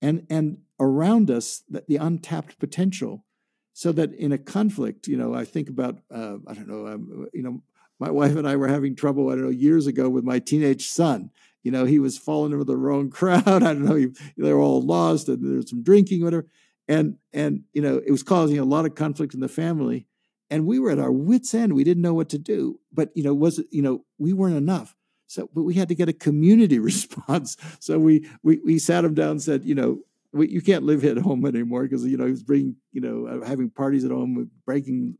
[0.03, 3.25] And, and around us, the, the untapped potential.
[3.73, 7.27] So that in a conflict, you know, I think about, uh, I don't know, um,
[7.33, 7.63] you know,
[7.99, 10.87] my wife and I were having trouble, I don't know, years ago with my teenage
[10.87, 11.31] son.
[11.63, 13.47] You know, he was falling into the wrong crowd.
[13.47, 16.47] I don't know, he, they were all lost and there was some drinking, whatever.
[16.87, 20.07] And, and, you know, it was causing a lot of conflict in the family.
[20.51, 21.73] And we were at our wits' end.
[21.73, 22.81] We didn't know what to do.
[22.93, 24.95] But, you know, was it, you know, we weren't enough.
[25.27, 27.57] So, but we had to get a community response.
[27.81, 30.01] So we, we, we sat him down and said, you know,
[30.33, 33.01] we, you can't live here at home anymore because, you know, he was bringing, you
[33.01, 35.17] know, uh, having parties at home, breaking.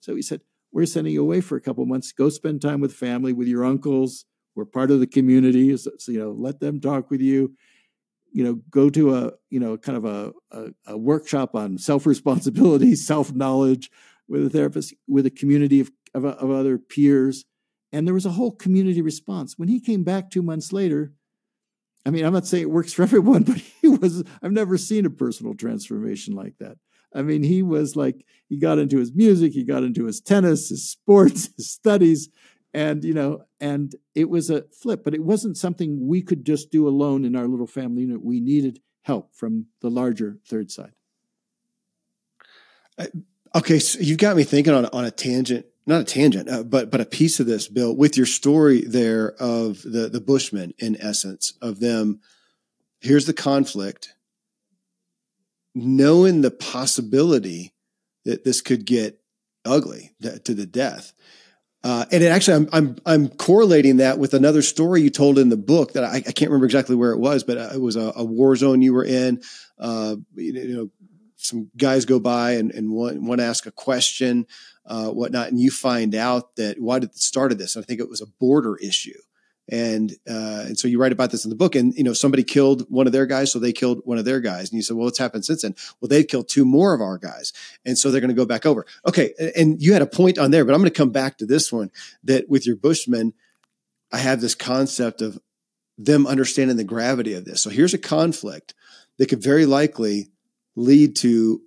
[0.00, 0.40] So he said,
[0.72, 2.12] we're sending you away for a couple months.
[2.12, 4.24] Go spend time with family, with your uncles.
[4.56, 7.54] We're part of the community, so, so you know, let them talk with you.
[8.32, 12.06] You know, go to a you know kind of a, a, a workshop on self
[12.06, 13.90] responsibility, self knowledge
[14.28, 17.44] with a therapist, with a community of, of, of other peers,
[17.92, 19.56] and there was a whole community response.
[19.56, 21.12] When he came back two months later,
[22.04, 25.06] I mean, I'm not saying it works for everyone, but he was, I've never seen
[25.06, 26.76] a personal transformation like that.
[27.14, 30.70] I mean, he was like, he got into his music, he got into his tennis,
[30.70, 32.28] his sports, his studies,
[32.72, 36.72] and, you know, and it was a flip, but it wasn't something we could just
[36.72, 38.24] do alone in our little family unit.
[38.24, 40.94] We needed help from the larger third side.
[43.54, 46.90] Okay, so you've got me thinking on, on a tangent not a tangent, uh, but
[46.90, 50.96] but a piece of this, Bill, with your story there of the the Bushmen, in
[51.00, 52.20] essence, of them.
[53.00, 54.14] Here's the conflict
[55.74, 57.74] knowing the possibility
[58.24, 59.20] that this could get
[59.64, 61.12] ugly to the death.
[61.82, 65.50] Uh, and it actually, I'm, I'm, I'm correlating that with another story you told in
[65.50, 67.96] the book that I, I can't remember exactly where it was, but uh, it was
[67.96, 69.42] a, a war zone you were in.
[69.78, 70.90] Uh, you know,
[71.44, 74.46] some guys go by and, and one ask a question,
[74.86, 77.76] uh, whatnot, and you find out that why did it started this?
[77.76, 79.18] I think it was a border issue.
[79.70, 82.44] And uh, and so you write about this in the book and you know somebody
[82.44, 84.68] killed one of their guys so they killed one of their guys.
[84.68, 85.74] And you said well what's happened since then?
[86.00, 87.54] Well they've killed two more of our guys.
[87.82, 88.84] And so they're going to go back over.
[89.08, 91.46] Okay and you had a point on there but i'm going to come back to
[91.46, 91.90] this one
[92.24, 93.32] that with your bushmen
[94.12, 95.38] i have this concept of
[95.98, 97.62] them understanding the gravity of this.
[97.62, 98.74] So here's a conflict
[99.18, 100.28] that could very likely
[100.76, 101.60] lead to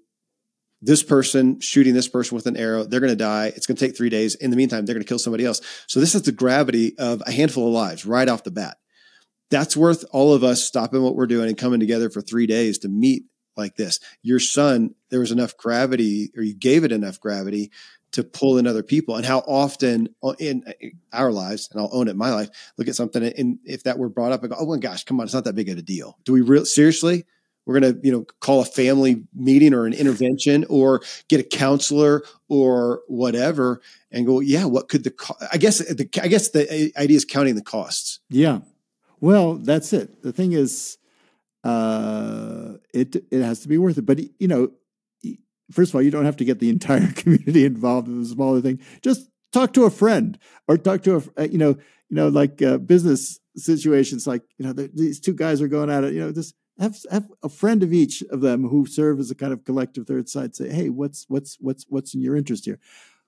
[0.82, 2.84] this person shooting this person with an arrow.
[2.84, 3.48] They're going to die.
[3.48, 4.36] It's going to take three days.
[4.36, 5.62] In the meantime, they're going to kill somebody else.
[5.88, 8.78] So this is the gravity of a handful of lives right off the bat.
[9.50, 12.80] That's worth all of us stopping what we're doing and coming together for three days
[12.80, 13.24] to meet
[13.56, 14.00] like this.
[14.22, 17.72] Your son, there was enough gravity, or you gave it enough gravity
[18.12, 19.16] to pull in other people.
[19.16, 20.64] And how often uh, uh, in
[21.12, 24.10] our lives, and I'll own it, my life, look at something and if that were
[24.10, 25.82] brought up and go, oh my gosh, come on, it's not that big of a
[25.82, 26.18] deal.
[26.24, 27.26] Do we really seriously?
[27.68, 31.44] We're going to you know call a family meeting or an intervention or get a
[31.44, 33.82] counselor or whatever
[34.12, 35.36] and go yeah what could the co-?
[35.52, 38.20] i guess the i guess the idea is counting the costs.
[38.30, 38.60] Yeah.
[39.20, 40.24] Well that's it.
[40.24, 40.98] The thing is
[41.64, 44.06] uh it it has to be worth it.
[44.06, 44.72] But you know
[45.72, 48.62] first of all you don't have to get the entire community involved in the smaller
[48.62, 48.80] thing.
[49.02, 50.38] Just talk to a friend
[50.68, 51.70] or talk to a uh, you know
[52.10, 56.04] you know like uh, business situations like you know these two guys are going at
[56.04, 59.32] it you know just have, have a friend of each of them who serve as
[59.32, 62.66] a kind of collective third side say, hey, what's what's what's what's in your interest
[62.66, 62.80] here?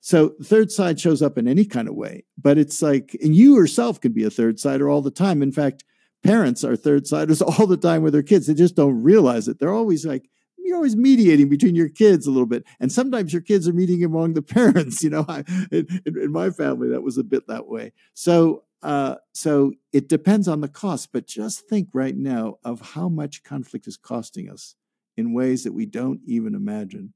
[0.01, 3.55] So third side shows up in any kind of way, but it's like, and you
[3.55, 5.41] yourself can be a third sider all the time.
[5.41, 5.83] In fact,
[6.23, 8.47] parents are third siders all the time with their kids.
[8.47, 9.59] They just don't realize it.
[9.59, 13.41] They're always like, you're always mediating between your kids a little bit, and sometimes your
[13.41, 15.03] kids are meeting among the parents.
[15.03, 17.91] You know, I, in, in, my family, that was a bit that way.
[18.13, 21.11] So, uh, so it depends on the cost.
[21.11, 24.75] But just think right now of how much conflict is costing us
[25.17, 27.13] in ways that we don't even imagine.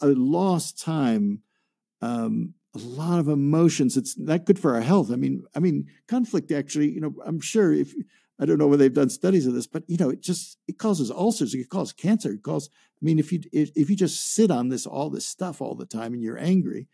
[0.00, 1.42] A lost time.
[2.00, 3.96] Um, a lot of emotions.
[3.96, 5.10] It's not good for our health.
[5.10, 7.94] I mean, I mean, conflict actually, you know, I'm sure if
[8.38, 10.78] I don't know whether they've done studies of this, but you know, it just it
[10.78, 12.68] causes ulcers, it causes cancer, it causes.
[13.00, 15.74] I mean, if you if, if you just sit on this all this stuff all
[15.74, 16.88] the time and you're angry,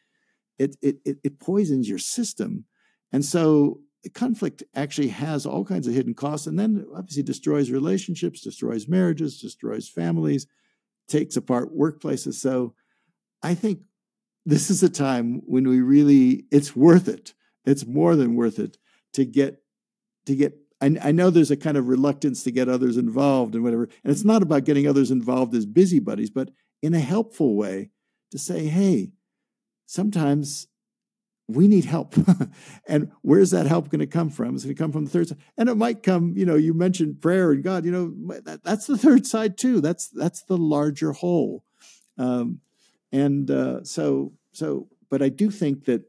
[0.59, 2.65] it it it, it poisons your system,
[3.13, 3.81] and so
[4.15, 9.41] conflict actually has all kinds of hidden costs, and then obviously destroys relationships, destroys marriages,
[9.41, 10.47] destroys families,
[11.09, 12.35] takes apart workplaces.
[12.35, 12.75] So,
[13.43, 13.81] I think
[14.45, 17.35] this is a time when we really it's worth it.
[17.65, 18.79] It's more than worth it
[19.15, 19.63] to get
[20.27, 23.63] to get I, I know there's a kind of reluctance to get others involved and
[23.63, 23.85] whatever.
[23.85, 26.51] And it's not about getting others involved as busybodies, but
[26.83, 27.91] in a helpful way
[28.33, 29.13] to say, hey,
[29.87, 30.67] sometimes
[31.55, 32.15] we need help.
[32.87, 34.55] and where's that help going to come from?
[34.55, 35.39] It's going to come from the third side.
[35.57, 38.87] And it might come, you know, you mentioned prayer and God, you know, that, that's
[38.87, 39.81] the third side too.
[39.81, 41.65] That's that's the larger whole.
[42.19, 42.61] Um,
[43.11, 46.03] and uh, so so, but I do think that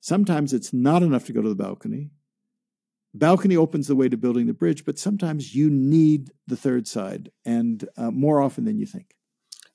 [0.00, 2.10] sometimes it's not enough to go to the balcony.
[3.14, 7.30] Balcony opens the way to building the bridge, but sometimes you need the third side,
[7.44, 9.14] and uh, more often than you think.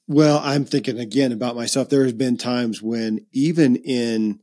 [0.07, 1.89] Well, I'm thinking again about myself.
[1.89, 4.41] There has been times when, even in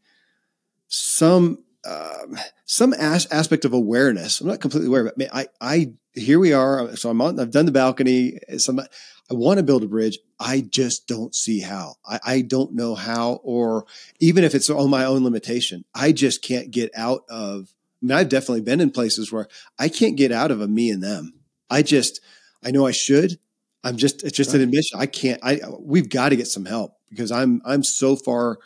[0.91, 2.37] some um,
[2.67, 6.95] some as- aspect of awareness, I'm not completely aware, but I, I here we are.
[6.97, 7.41] So I'm on.
[7.41, 8.39] I've done the balcony.
[8.59, 10.19] Some I want to build a bridge.
[10.39, 11.95] I just don't see how.
[12.07, 13.87] I, I don't know how, or
[14.19, 17.73] even if it's on my own limitation, I just can't get out of
[18.03, 19.47] I mean, I've definitely been in places where
[19.79, 21.35] I can't get out of a me and them.
[21.69, 22.21] I just,
[22.65, 23.39] I know I should.
[23.85, 24.57] I'm just, it's just right.
[24.57, 24.99] an admission.
[24.99, 28.59] I can't, I, we've got to get some help because I'm, I'm so far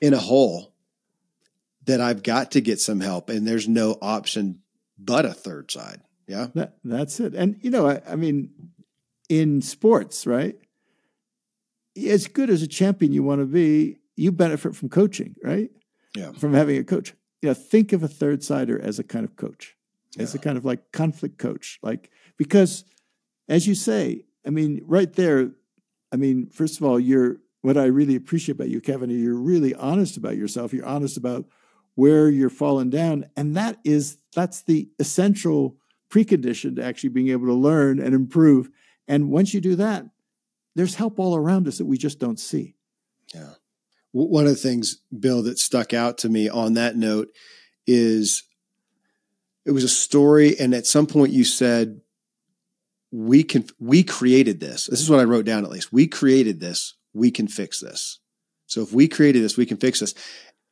[0.00, 0.71] in a hole
[1.84, 4.60] that I've got to get some help and there's no option
[4.98, 6.00] but a third side.
[6.26, 6.48] Yeah.
[6.54, 7.34] That, that's it.
[7.34, 8.50] And, you know, I, I mean,
[9.28, 10.56] in sports, right?
[11.96, 15.70] As good as a champion you want to be, you benefit from coaching, right?
[16.14, 16.32] Yeah.
[16.32, 19.36] From having a coach you know, think of a third sider as a kind of
[19.36, 19.76] coach,
[20.16, 20.22] yeah.
[20.22, 21.78] as a kind of like conflict coach.
[21.82, 22.84] Like, because
[23.48, 25.50] as you say, I mean, right there,
[26.12, 29.74] I mean, first of all, you're what I really appreciate about you, Kevin, you're really
[29.74, 30.72] honest about yourself.
[30.72, 31.46] You're honest about
[31.94, 33.26] where you're falling down.
[33.36, 35.76] And that is that's the essential
[36.10, 38.70] precondition to actually being able to learn and improve.
[39.08, 40.06] And once you do that,
[40.74, 42.74] there's help all around us that we just don't see.
[43.34, 43.54] Yeah
[44.12, 47.28] one of the things, Bill, that stuck out to me on that note
[47.86, 48.42] is
[49.64, 52.00] it was a story, and at some point you said,
[53.10, 55.92] "We can, we created this." This is what I wrote down at least.
[55.92, 56.94] We created this.
[57.14, 58.20] We can fix this.
[58.66, 60.14] So if we created this, we can fix this.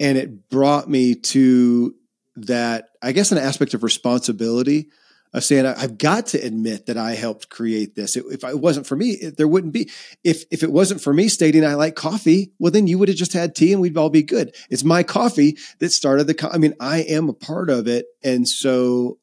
[0.00, 1.94] And it brought me to
[2.36, 4.88] that, I guess, an aspect of responsibility
[5.32, 8.16] of saying I've got to admit that I helped create this.
[8.16, 9.90] if it wasn't for me, there wouldn't be.
[10.24, 13.16] If if it wasn't for me stating I like coffee, well then you would have
[13.16, 14.54] just had tea and we'd all be good.
[14.70, 16.34] It's my coffee that started the.
[16.34, 19.18] Co- I mean, I am a part of it, and so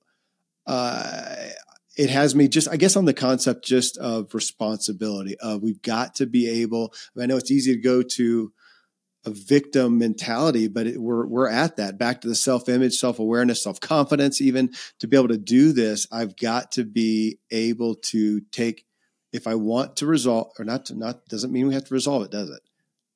[0.65, 1.35] uh,
[1.97, 2.69] it has me just.
[2.69, 5.35] I guess on the concept just of responsibility.
[5.39, 6.93] Of we've got to be able.
[7.19, 8.53] I know it's easy to go to
[9.27, 13.19] a victim mentality, but it, we're we're at that back to the self image, self
[13.19, 14.39] awareness, self confidence.
[14.39, 18.85] Even to be able to do this, I've got to be able to take.
[19.33, 22.23] If I want to resolve, or not, to, not doesn't mean we have to resolve
[22.23, 22.61] it, does it?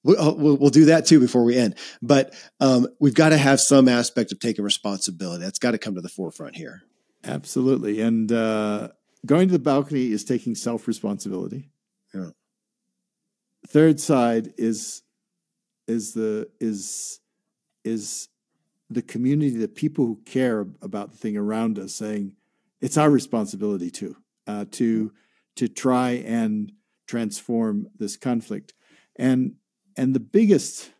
[0.03, 1.75] We'll, we'll, we'll do that too before we end.
[2.01, 5.43] But um, we've got to have some aspect of taking responsibility.
[5.43, 6.81] That's got to come to the forefront here.
[7.23, 8.89] Absolutely, and uh,
[9.25, 11.69] going to the balcony is taking self responsibility.
[12.13, 12.31] Yeah.
[13.67, 15.03] Third side is
[15.87, 17.19] is the is
[17.83, 18.29] is
[18.89, 22.33] the community, the people who care about the thing around us, saying
[22.81, 24.15] it's our responsibility too
[24.47, 25.11] uh, to
[25.55, 26.71] to try and
[27.07, 28.73] transform this conflict,
[29.17, 29.53] and
[29.95, 30.91] and the biggest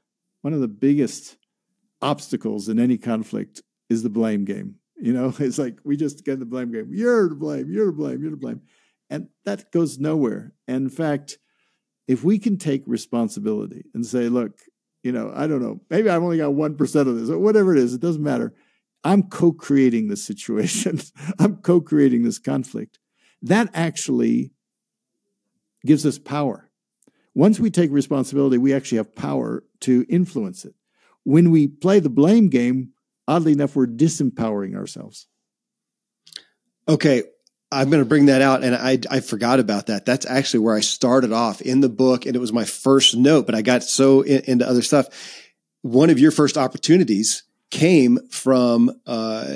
[0.42, 1.38] one of the biggest
[2.02, 4.76] obstacles in any conflict is the blame game.
[4.98, 6.92] You know, it's like we just get the blame game.
[6.92, 7.70] You're to blame.
[7.70, 8.22] You're to blame.
[8.22, 8.62] You're to blame,
[9.10, 10.54] and that goes nowhere.
[10.68, 11.38] And in fact,
[12.08, 14.60] if we can take responsibility and say, look,
[15.04, 17.80] you know, I don't know, maybe I've only got 1% of this or whatever it
[17.80, 18.54] is, it doesn't matter.
[19.04, 21.00] I'm co creating this situation,
[21.40, 23.00] I'm co creating this conflict.
[23.42, 24.52] That actually
[25.86, 26.70] gives us power.
[27.34, 30.76] Once we take responsibility, we actually have power to influence it.
[31.24, 32.90] When we play the blame game,
[33.28, 35.28] oddly enough, we're disempowering ourselves.
[36.88, 37.24] Okay,
[37.72, 40.06] I'm going to bring that out, and I I forgot about that.
[40.06, 43.46] That's actually where I started off in the book, and it was my first note.
[43.46, 45.08] But I got so in, into other stuff.
[45.82, 49.54] One of your first opportunities came from uh,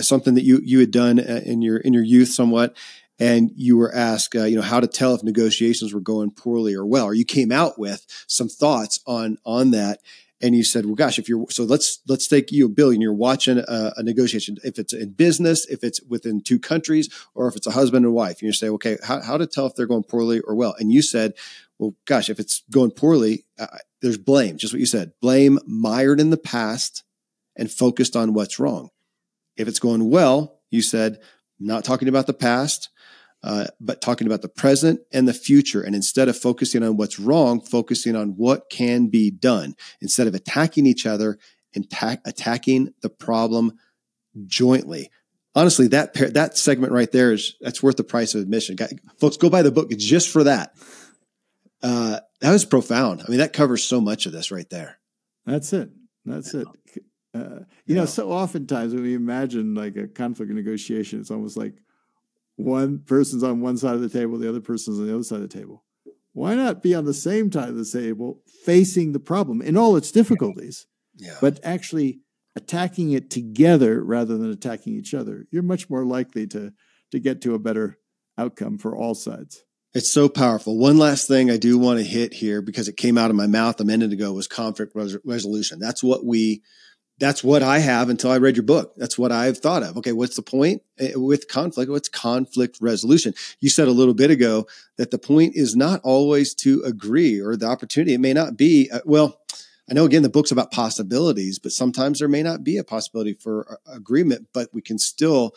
[0.00, 2.76] something that you you had done uh, in your in your youth, somewhat,
[3.18, 6.74] and you were asked, uh, you know, how to tell if negotiations were going poorly
[6.74, 10.00] or well, or you came out with some thoughts on on that
[10.42, 13.14] and you said, well, gosh, if you're, so let's, let's take you, Bill, and you're
[13.14, 14.56] watching a, a, negotiation.
[14.64, 18.12] If it's in business, if it's within two countries, or if it's a husband and
[18.12, 20.74] wife, and you say, okay, how, how to tell if they're going poorly or well.
[20.78, 21.34] And you said,
[21.78, 23.66] well, gosh, if it's going poorly, uh,
[24.02, 27.04] there's blame, just what you said, blame mired in the past
[27.56, 28.90] and focused on what's wrong.
[29.56, 31.18] If it's going well, you said,
[31.60, 32.88] not talking about the past,
[33.42, 35.82] uh, but talking about the present and the future.
[35.82, 40.34] And instead of focusing on what's wrong, focusing on what can be done instead of
[40.34, 41.38] attacking each other
[41.74, 43.72] and ta- attacking the problem
[44.46, 45.10] jointly.
[45.54, 48.78] Honestly, that that segment right there is that's worth the price of admission.
[49.18, 50.74] folks, go buy the book just for that.
[51.82, 53.22] Uh, that was profound.
[53.22, 54.98] I mean, that covers so much of this right there.
[55.44, 55.90] That's it.
[56.24, 56.66] That's it.
[57.34, 57.96] Uh, you yeah.
[57.96, 61.74] know, so oftentimes when we imagine like a conflict negotiation, it's almost like
[62.56, 65.40] one person's on one side of the table, the other person's on the other side
[65.40, 65.84] of the table.
[66.32, 69.96] Why not be on the same side of the table, facing the problem in all
[69.96, 71.36] its difficulties, yeah.
[71.40, 72.20] but actually
[72.56, 75.46] attacking it together rather than attacking each other?
[75.50, 76.72] You're much more likely to
[77.10, 77.98] to get to a better
[78.38, 79.64] outcome for all sides.
[79.94, 80.78] It's so powerful.
[80.78, 83.46] One last thing I do want to hit here because it came out of my
[83.46, 85.78] mouth a minute ago was conflict res- resolution.
[85.78, 86.62] That's what we
[87.18, 88.94] that's what I have until I read your book.
[88.96, 89.96] That's what I've thought of.
[89.98, 91.90] Okay, what's the point eh, with conflict?
[91.90, 93.34] What's conflict resolution?
[93.60, 94.66] You said a little bit ago
[94.96, 98.14] that the point is not always to agree or the opportunity.
[98.14, 99.38] It may not be, uh, well,
[99.90, 103.34] I know again the book's about possibilities, but sometimes there may not be a possibility
[103.34, 105.54] for agreement, but we can still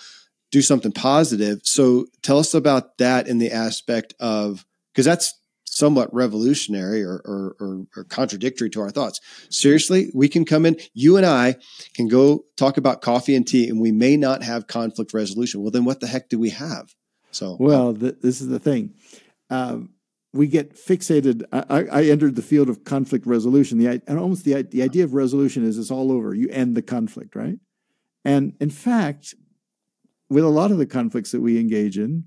[0.52, 1.62] do something positive.
[1.64, 5.34] So tell us about that in the aspect of, because that's
[5.76, 9.20] somewhat revolutionary or, or, or, or, contradictory to our thoughts.
[9.50, 11.58] Seriously, we can come in, you and I
[11.94, 15.62] can go talk about coffee and tea, and we may not have conflict resolution.
[15.62, 16.96] Well, then what the heck do we have?
[17.32, 18.94] So, well, the, this is the thing.
[19.50, 19.90] Um,
[20.34, 21.44] we get fixated.
[21.52, 23.78] I, I, entered the field of conflict resolution.
[23.78, 26.34] The and almost the the idea of resolution is it's all over.
[26.34, 27.58] You end the conflict, right?
[28.26, 29.36] And in fact,
[30.30, 32.26] with a lot of the conflicts that we engage in,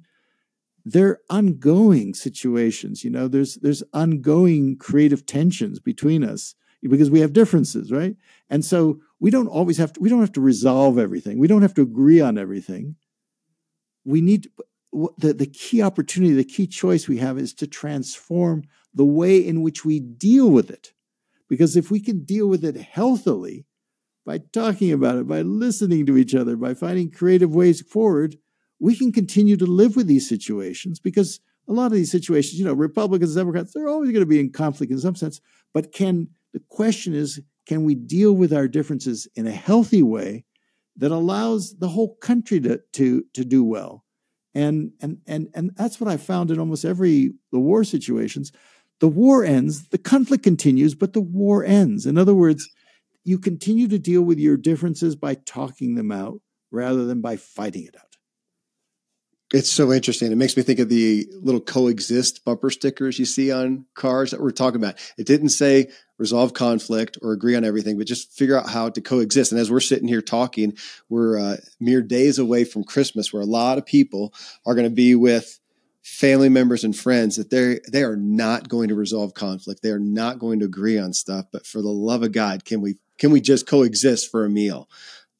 [0.92, 7.32] they're ongoing situations you know there's there's ongoing creative tensions between us because we have
[7.32, 8.16] differences right?
[8.50, 11.38] And so we don't always have to we don't have to resolve everything.
[11.38, 12.96] We don't have to agree on everything.
[14.04, 14.48] We need
[15.18, 19.62] the, the key opportunity the key choice we have is to transform the way in
[19.62, 20.92] which we deal with it.
[21.48, 23.66] Because if we can deal with it healthily
[24.24, 28.36] by talking about it by listening to each other by finding creative ways forward
[28.80, 32.64] we can continue to live with these situations because a lot of these situations, you
[32.64, 35.40] know, Republicans, Democrats, they're always going to be in conflict in some sense.
[35.74, 40.44] But can the question is, can we deal with our differences in a healthy way
[40.96, 44.04] that allows the whole country to to to do well?
[44.54, 48.50] And and and and that's what I found in almost every the war situations.
[49.00, 52.04] The war ends, the conflict continues, but the war ends.
[52.06, 52.68] In other words,
[53.22, 56.40] you continue to deal with your differences by talking them out
[56.70, 58.07] rather than by fighting it out.
[59.52, 60.30] It's so interesting.
[60.30, 64.42] It makes me think of the little coexist bumper stickers you see on cars that
[64.42, 64.96] we're talking about.
[65.16, 65.88] It didn't say
[66.18, 69.50] resolve conflict or agree on everything, but just figure out how to coexist.
[69.50, 70.76] And as we're sitting here talking,
[71.08, 74.34] we're uh, mere days away from Christmas, where a lot of people
[74.66, 75.58] are going to be with
[76.02, 79.82] family members and friends that they they are not going to resolve conflict.
[79.82, 81.46] They are not going to agree on stuff.
[81.50, 84.88] But for the love of God, can we can we just coexist for a meal?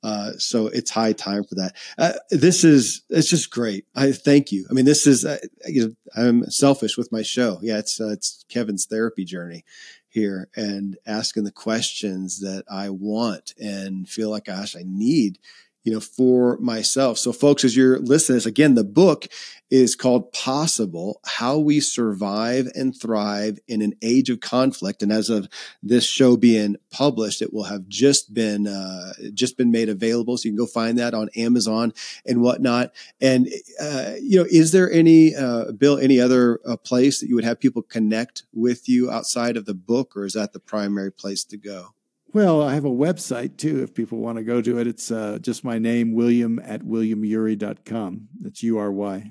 [0.03, 1.75] Uh, so it's high time for that.
[1.99, 3.87] Uh, this is it's just great.
[3.95, 4.67] I thank you.
[4.71, 7.59] I mean, this is uh, you know I'm selfish with my show.
[7.63, 9.65] Yeah, it's uh, it's Kevin's therapy journey
[10.09, 15.39] here and asking the questions that I want and feel like gosh I need
[15.85, 17.19] you know, for myself.
[17.19, 19.27] So, folks, as you're listening, again, the book
[19.71, 25.03] is called Possible How We Survive and Thrive in an Age of Conflict.
[25.03, 25.49] And as of
[25.83, 30.37] this show being published, it will have just been, uh, just been made available.
[30.37, 31.93] So you can go find that on Amazon
[32.27, 32.93] and whatnot.
[33.21, 33.49] And,
[33.81, 37.45] uh, you know, is there any, uh, Bill, any other uh, place that you would
[37.45, 41.45] have people connect with you outside of the book, or is that the primary place
[41.45, 41.95] to go?
[42.35, 44.87] Well, I have a website too if people want to go to it.
[44.87, 48.29] It's uh, just my name, William at williamury.com.
[48.41, 49.31] That's U R Y.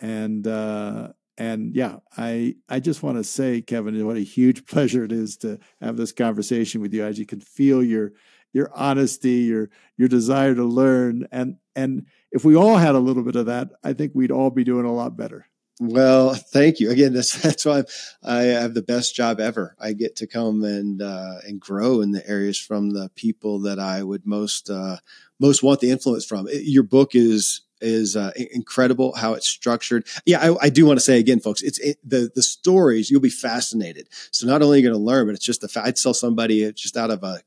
[0.00, 5.04] And uh, and yeah, I I just want to say, Kevin, what a huge pleasure
[5.04, 7.04] it is to have this conversation with you.
[7.04, 8.12] As you can feel your
[8.52, 13.22] your honesty, your your desire to learn, and And if we all had a little
[13.22, 15.46] bit of that, I think we'd all be doing a lot better.
[15.80, 17.12] Well, thank you again.
[17.12, 17.84] That's that's why I'm,
[18.22, 19.74] i have the best job ever.
[19.80, 23.78] I get to come and uh, and grow in the areas from the people that
[23.78, 24.98] I would most uh,
[25.40, 26.46] most want the influence from.
[26.52, 30.06] Your book is is uh, incredible how it's structured.
[30.24, 33.10] Yeah, I, I do want to say again, folks, it's it, the the stories.
[33.10, 34.08] You'll be fascinated.
[34.30, 35.88] So not only are you going to learn, but it's just the fact.
[35.88, 37.40] I'd tell somebody just out of a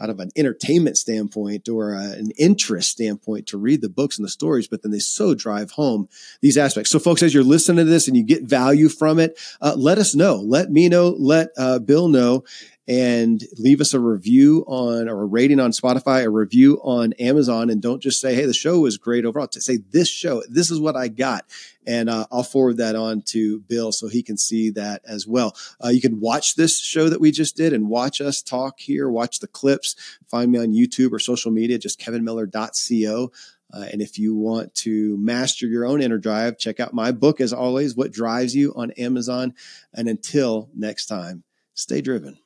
[0.00, 4.24] out of an entertainment standpoint or a, an interest standpoint to read the books and
[4.24, 6.08] the stories, but then they so drive home
[6.40, 6.90] these aspects.
[6.90, 9.98] So, folks, as you're listening to this and you get value from it, uh, let
[9.98, 10.36] us know.
[10.36, 11.10] Let me know.
[11.18, 12.44] Let uh, Bill know
[12.88, 17.68] and leave us a review on or a rating on Spotify, a review on Amazon,
[17.68, 20.70] and don't just say, "Hey, the show was great overall." To say this show, this
[20.70, 21.44] is what I got,
[21.88, 25.56] and uh, I'll forward that on to Bill so he can see that as well.
[25.82, 29.08] Uh, you can watch this show that we just did and watch us talk here.
[29.08, 29.96] Watch the clips.
[30.28, 33.32] Find me on YouTube or social media, just kevinmiller.co.
[33.72, 37.40] Uh, and if you want to master your own inner drive, check out my book,
[37.40, 39.54] as always, What Drives You on Amazon.
[39.94, 41.42] And until next time,
[41.72, 42.38] stay driven.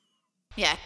[0.55, 0.77] Yeah.